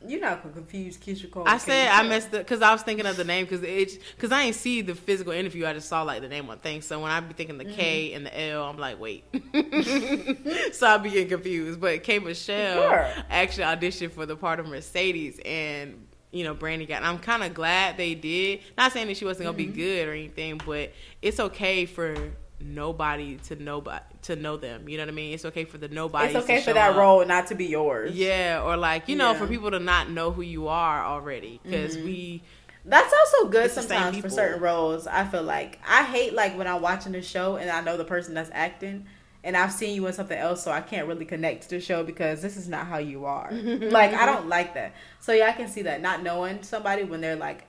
[0.07, 1.43] You're not gonna confuse Keyshia Cole.
[1.45, 4.31] I said I messed up because I was thinking of the name because it because
[4.31, 5.65] I ain't see the physical interview.
[5.65, 6.85] I just saw like the name on things.
[6.85, 7.75] So when I be thinking the mm-hmm.
[7.75, 9.25] K and the L, I'm like, wait.
[10.73, 11.81] so I be getting confused.
[11.81, 13.13] But K Michelle sure.
[13.29, 17.03] actually auditioned for the part of Mercedes, and you know Brandee got.
[17.03, 18.61] I'm kind of glad they did.
[18.77, 19.73] Not saying that she wasn't gonna mm-hmm.
[19.73, 22.15] be good or anything, but it's okay for
[22.61, 24.87] nobody to nobody to know them.
[24.89, 25.33] You know what I mean?
[25.33, 26.27] It's okay for the nobody.
[26.27, 26.97] It's okay for that up.
[26.97, 28.15] role not to be yours.
[28.15, 29.31] Yeah, or like you yeah.
[29.31, 32.05] know, for people to not know who you are already because mm-hmm.
[32.05, 32.43] we.
[32.85, 35.05] That's also good sometimes for certain roles.
[35.05, 38.05] I feel like I hate like when I'm watching the show and I know the
[38.05, 39.05] person that's acting
[39.43, 42.03] and I've seen you in something else, so I can't really connect to the show
[42.03, 43.51] because this is not how you are.
[43.51, 44.95] like I don't like that.
[45.19, 47.65] So yeah, I can see that not knowing somebody when they're like,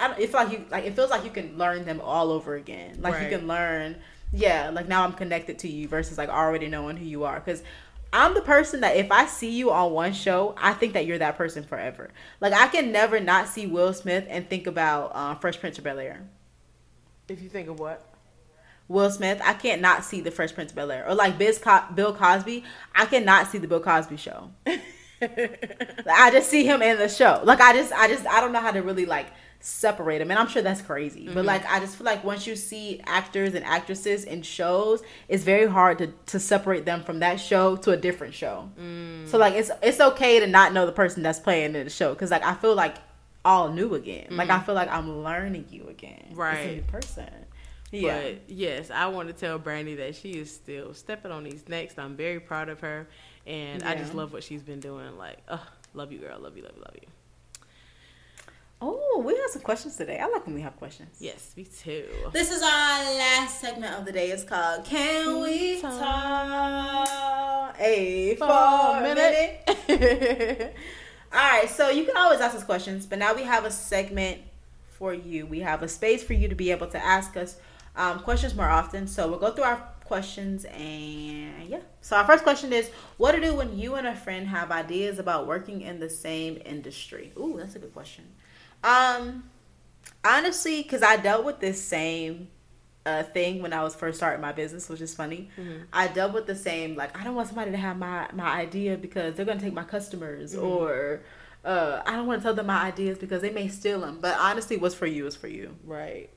[0.00, 0.18] I don't.
[0.18, 2.98] It feels like you like it feels like you can learn them all over again.
[3.00, 3.30] Like right.
[3.30, 3.96] you can learn
[4.32, 7.38] yeah, like now I'm connected to you versus like already knowing who you are.
[7.38, 7.62] Because
[8.12, 11.18] I'm the person that if I see you on one show, I think that you're
[11.18, 12.10] that person forever.
[12.40, 15.84] Like I can never not see Will Smith and think about uh, Fresh Prince of
[15.84, 16.22] Bel Air.
[17.28, 18.08] If you think of what?
[18.88, 21.08] Will Smith, I can't not see the Fresh Prince of Bel Air.
[21.08, 22.64] Or like Biz Co- Bill Cosby,
[22.94, 24.50] I cannot see the Bill Cosby show.
[25.22, 27.40] I just see him in the show.
[27.44, 29.28] Like I just, I just, I don't know how to really like
[29.64, 31.34] separate them and i'm sure that's crazy mm-hmm.
[31.34, 35.44] but like i just feel like once you see actors and actresses in shows it's
[35.44, 39.26] very hard to, to separate them from that show to a different show mm.
[39.28, 42.12] so like it's it's okay to not know the person that's playing in the show
[42.12, 42.96] because like i feel like
[43.44, 44.36] all new again mm-hmm.
[44.36, 44.66] like i mm-hmm.
[44.66, 47.30] feel like i'm learning you again right it's a new person
[47.92, 48.22] yeah.
[48.22, 51.98] But yes, I want to tell Brandee that she is still stepping on these necks.
[51.98, 53.06] I'm very proud of her,
[53.46, 53.90] and yeah.
[53.90, 55.18] I just love what she's been doing.
[55.18, 55.58] Like, uh,
[55.92, 56.38] love you, girl.
[56.40, 57.08] Love you, love you, love you.
[58.84, 60.18] Oh, we have some questions today.
[60.18, 61.18] I like when we have questions.
[61.20, 62.04] Yes, me too.
[62.32, 64.32] This is our last segment of the day.
[64.32, 67.76] It's called Can We Talk?
[67.78, 70.74] a for a minute.
[71.32, 74.40] All right, so you can always ask us questions, but now we have a segment
[74.98, 75.46] for you.
[75.46, 77.58] We have a space for you to be able to ask us
[77.94, 79.06] um, questions more often.
[79.06, 81.82] So we'll go through our questions and yeah.
[82.00, 85.20] So our first question is, what to do when you and a friend have ideas
[85.20, 87.30] about working in the same industry?
[87.38, 88.24] Ooh, that's a good question.
[88.84, 89.44] Um,
[90.24, 92.48] honestly, because I dealt with this same
[93.04, 95.50] uh, thing when I was first starting my business, which is funny.
[95.58, 95.84] Mm-hmm.
[95.92, 98.96] I dealt with the same like I don't want somebody to have my my idea
[98.96, 100.64] because they're gonna take my customers, mm-hmm.
[100.64, 101.22] or
[101.64, 104.18] uh, I don't want to tell them my ideas because they may steal them.
[104.20, 105.76] But honestly, what's for you is for you.
[105.84, 106.30] Right.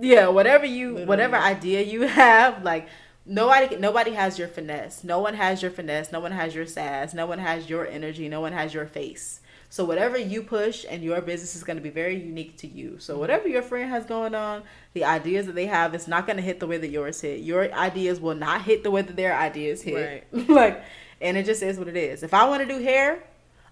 [0.00, 0.28] Yeah.
[0.28, 1.06] Whatever you, Literally.
[1.06, 2.88] whatever idea you have, like
[3.26, 5.04] nobody nobody has your finesse.
[5.04, 6.12] No one has your finesse.
[6.12, 7.14] No one has your sass.
[7.14, 8.28] No one has your energy.
[8.28, 9.40] No one has your face.
[9.70, 12.98] So whatever you push and your business is going to be very unique to you.
[12.98, 13.20] So mm-hmm.
[13.20, 14.62] whatever your friend has going on,
[14.92, 17.40] the ideas that they have, it's not going to hit the way that yours hit.
[17.40, 20.26] Your ideas will not hit the way that their ideas hit.
[20.32, 20.48] Right.
[20.48, 20.82] like,
[21.20, 22.22] and it just is what it is.
[22.22, 23.24] If I want to do hair,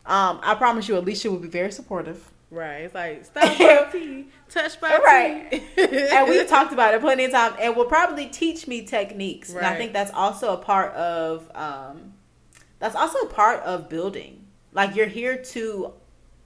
[0.05, 2.33] um, I promise you, Alicia will be very supportive.
[2.51, 2.83] Right.
[2.83, 5.63] It's like stop by touch by right.
[5.79, 9.51] and we've talked about it plenty of times, and will probably teach me techniques.
[9.51, 9.65] Right.
[9.65, 12.13] And I think that's also a part of um,
[12.79, 14.42] that's also a part of building
[14.73, 15.93] like you're here to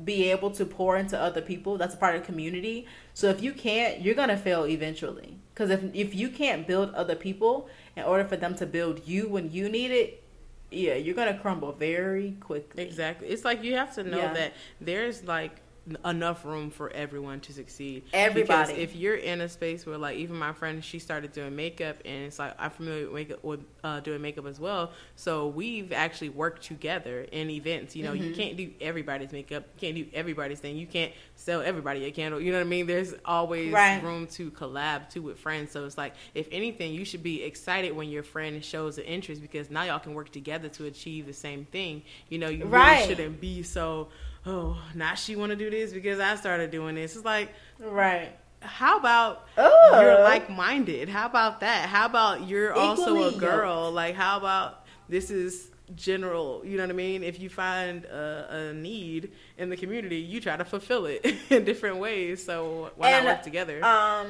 [0.05, 1.79] be able to pour into other people.
[1.79, 2.87] That's a part of the community.
[3.15, 5.39] So if you can't, you're gonna fail eventually.
[5.55, 9.29] Because if if you can't build other people in order for them to build you
[9.29, 10.23] when you need it,
[10.71, 12.83] yeah, you're gonna crumble very quickly.
[12.83, 13.29] Exactly.
[13.29, 14.35] It's like you have to know yeah.
[14.35, 15.61] that there's like
[16.05, 18.05] enough room for everyone to succeed.
[18.13, 18.73] Everybody.
[18.73, 21.99] Because if you're in a space where, like, even my friend, she started doing makeup,
[22.05, 24.93] and it's like I'm familiar with, makeup, with uh, doing makeup as well.
[25.15, 27.95] So we've actually worked together in events.
[27.95, 28.25] You know, mm-hmm.
[28.25, 30.77] you can't do everybody's makeup, you can't do everybody's thing.
[30.77, 32.41] You can't sell everybody a candle.
[32.41, 32.87] You know what I mean?
[32.87, 34.03] There's always right.
[34.03, 35.71] room to collab too with friends.
[35.73, 39.41] So it's like, if anything, you should be excited when your friend shows an interest
[39.41, 42.03] because now y'all can work together to achieve the same thing.
[42.29, 42.97] You know, you right.
[42.97, 44.09] really shouldn't be so
[44.47, 47.17] oh, now she want to do this because I started doing this.
[47.17, 48.31] It's like, right.
[48.61, 50.03] How about Ugh.
[50.03, 51.09] you're like minded?
[51.09, 51.89] How about that?
[51.89, 53.85] How about you're Equally also a girl?
[53.85, 53.95] Yoked.
[53.95, 56.63] Like, how about this is general?
[56.65, 57.23] You know what I mean?
[57.23, 61.65] If you find a, a need in the community, you try to fulfill it in
[61.65, 62.45] different ways.
[62.45, 63.85] So why and, not work together?
[63.85, 64.29] Um,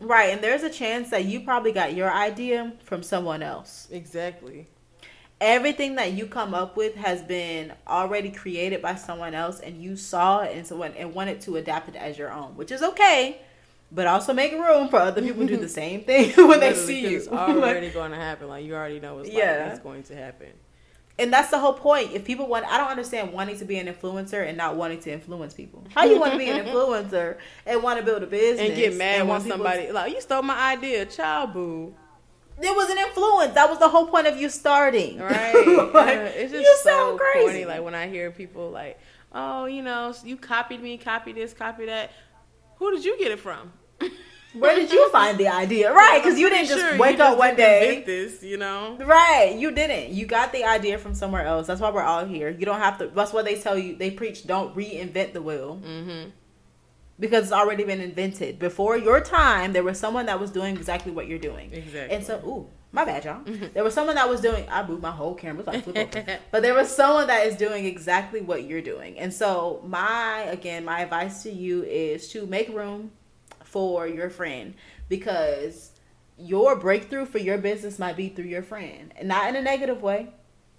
[0.00, 0.30] right.
[0.30, 3.88] And there's a chance that you probably got your idea from someone else.
[3.90, 4.68] Exactly
[5.40, 9.96] everything that you come up with has been already created by someone else and you
[9.96, 13.40] saw it and so and wanted to adapt it as your own which is okay
[13.90, 17.00] but also make room for other people to do the same thing when they see
[17.08, 17.16] you.
[17.16, 18.48] it's already like, going to happen.
[18.48, 19.62] Like you already know it's yeah.
[19.62, 20.48] like it's going to happen.
[21.20, 22.12] And that's the whole point.
[22.12, 25.12] If people want i don't understand wanting to be an influencer and not wanting to
[25.12, 25.84] influence people.
[25.94, 28.94] How you want to be an influencer and want to build a business and get
[28.94, 31.94] mad and when somebody to, like you stole my idea child boo
[32.60, 33.54] it was an influence.
[33.54, 35.18] That was the whole point of you starting.
[35.18, 35.54] Right.
[35.94, 37.40] like, it's just you so sound crazy.
[37.40, 37.64] corny.
[37.64, 38.98] Like when I hear people like,
[39.32, 42.10] "Oh, you know, you copied me, copy this, copy that."
[42.76, 43.72] Who did you get it from?
[44.54, 45.92] Where did you find the idea?
[45.92, 48.02] Right, because you didn't just sure wake up one day.
[48.06, 48.96] This, you know.
[48.98, 50.14] Right, you didn't.
[50.14, 51.66] You got the idea from somewhere else.
[51.66, 52.48] That's why we're all here.
[52.48, 53.08] You don't have to.
[53.08, 53.96] That's why they tell you.
[53.96, 55.80] They preach, don't reinvent the wheel.
[55.84, 56.30] Mm-hmm
[57.20, 58.58] because it's already been invented.
[58.58, 61.72] Before your time, there was someone that was doing exactly what you're doing.
[61.72, 62.14] Exactly.
[62.14, 63.44] And so, ooh, my bad, y'all.
[63.44, 63.66] Mm-hmm.
[63.74, 64.64] There was someone that was doing.
[64.70, 65.64] I moved my whole camera.
[65.64, 65.84] Like
[66.50, 69.18] but there was someone that is doing exactly what you're doing.
[69.18, 73.10] And so, my again, my advice to you is to make room
[73.64, 74.74] for your friend
[75.08, 75.92] because
[76.38, 80.28] your breakthrough for your business might be through your friend, not in a negative way,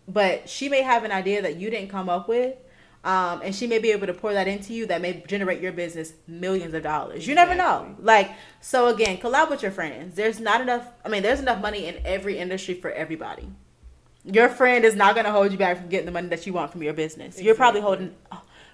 [0.07, 2.55] but she may have an idea that you didn't come up with
[3.03, 5.71] um, and she may be able to pour that into you that may generate your
[5.71, 7.27] business millions of dollars.
[7.27, 7.95] You never know.
[7.99, 10.15] Like, so again, collab with your friends.
[10.15, 13.47] There's not enough, I mean, there's enough money in every industry for everybody.
[14.25, 16.51] Your friend is not going to hold you back from getting the money that you
[16.51, 17.27] want from your business.
[17.27, 17.45] Exactly.
[17.45, 18.15] You're probably holding,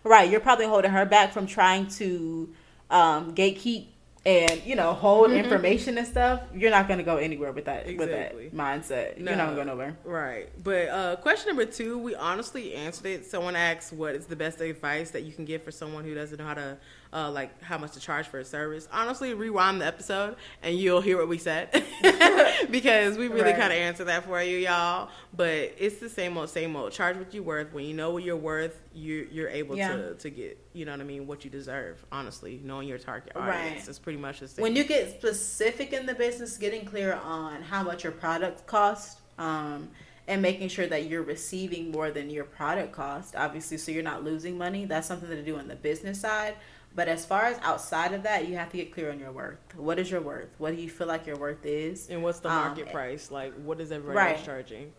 [0.04, 2.50] right, you're probably holding her back from trying to
[2.90, 3.88] um, gatekeep
[4.26, 5.38] and you know hold mm-hmm.
[5.38, 7.96] information and stuff you're not going to go anywhere with that exactly.
[7.98, 9.32] with that mindset no.
[9.32, 13.06] you're not going to go nowhere right but uh, question number two we honestly answered
[13.06, 16.16] it someone asked what is the best advice that you can give for someone who
[16.16, 16.78] doesn't know how to
[17.16, 18.90] uh, like how much to charge for a service.
[18.92, 21.72] Honestly, rewind the episode and you'll hear what we said
[22.70, 23.58] because we really right.
[23.58, 25.10] kind of answer that for you, y'all.
[25.34, 26.92] But it's the same old, same old.
[26.92, 27.72] Charge what you're worth.
[27.72, 29.96] When you know what you're worth, you you're able yeah.
[29.96, 32.06] to to get you know what I mean what you deserve.
[32.12, 33.88] Honestly, knowing your target audience right.
[33.88, 34.62] is pretty much the same.
[34.62, 39.22] When you get specific in the business, getting clear on how much your product costs.
[39.38, 39.90] Um,
[40.28, 44.24] and making sure that you're receiving more than your product cost obviously so you're not
[44.24, 46.56] losing money that's something to do on the business side
[46.96, 49.60] but as far as outside of that, you have to get clear on your worth.
[49.76, 50.50] What is your worth?
[50.58, 52.10] What do you feel like your worth is?
[52.10, 53.32] And what's the market um, price?
[53.32, 54.38] Like, what is everybody right.
[54.38, 54.94] else charging?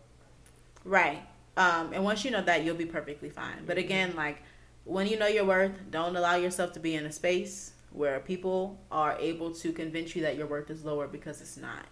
[0.85, 1.21] Right.
[1.57, 3.65] Um, and once you know that, you'll be perfectly fine.
[3.65, 4.43] But again, like
[4.83, 8.79] when you know your worth, don't allow yourself to be in a space where people
[8.91, 11.85] are able to convince you that your worth is lower because it's not.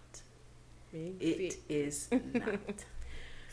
[0.94, 2.86] It is not.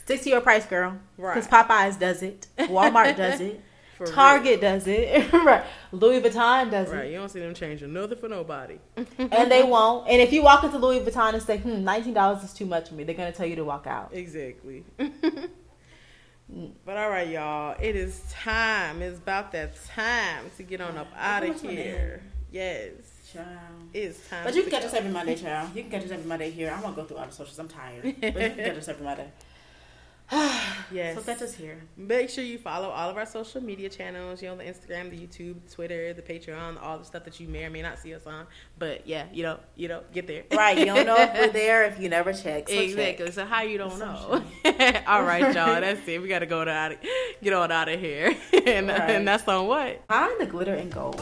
[0.04, 0.98] Stick to your price, girl.
[1.16, 1.34] Right.
[1.34, 2.46] Because Popeyes does it.
[2.58, 3.60] Walmart does it.
[4.06, 5.32] For Target does it.
[5.32, 5.64] right.
[5.92, 7.12] Louis Vuitton does Right, it.
[7.12, 8.78] you don't see them changing nothing for nobody.
[9.18, 10.08] And they won't.
[10.08, 12.94] And if you walk into Louis Vuitton and say, hmm, $19 is too much for
[12.94, 14.10] me, they're going to tell you to walk out.
[14.12, 14.84] Exactly.
[14.98, 17.76] but all right, y'all.
[17.80, 19.02] It is time.
[19.02, 22.22] It's about that time to get on up out of here.
[22.50, 22.90] Yes.
[23.32, 23.48] Child.
[23.94, 24.44] It's time.
[24.44, 24.88] But you can catch go.
[24.88, 25.74] us every Monday, child.
[25.74, 26.70] You can catch us every Monday here.
[26.76, 27.58] I won't go through all the socials.
[27.58, 28.02] I'm tired.
[28.02, 29.28] But you can catch us every Monday.
[30.90, 31.16] Yes.
[31.16, 31.80] So catch us here.
[31.96, 34.42] Make sure you follow all of our social media channels.
[34.42, 37.64] You know, the Instagram, the YouTube, Twitter, the Patreon, all the stuff that you may
[37.64, 38.46] or may not see us on.
[38.78, 40.42] But yeah, you know, you know, get there.
[40.52, 40.76] Right.
[40.76, 42.68] You don't know if we're there if you never check.
[42.68, 43.24] So exactly.
[43.26, 43.34] Check.
[43.34, 44.42] So how you don't know?
[45.06, 45.80] all right, y'all.
[45.80, 46.20] That's it.
[46.20, 46.92] We gotta go to out.
[47.42, 48.36] Get on out of here.
[48.52, 49.00] and, Right.
[49.10, 50.02] and that's on what.
[50.08, 51.16] Find the glitter and gold.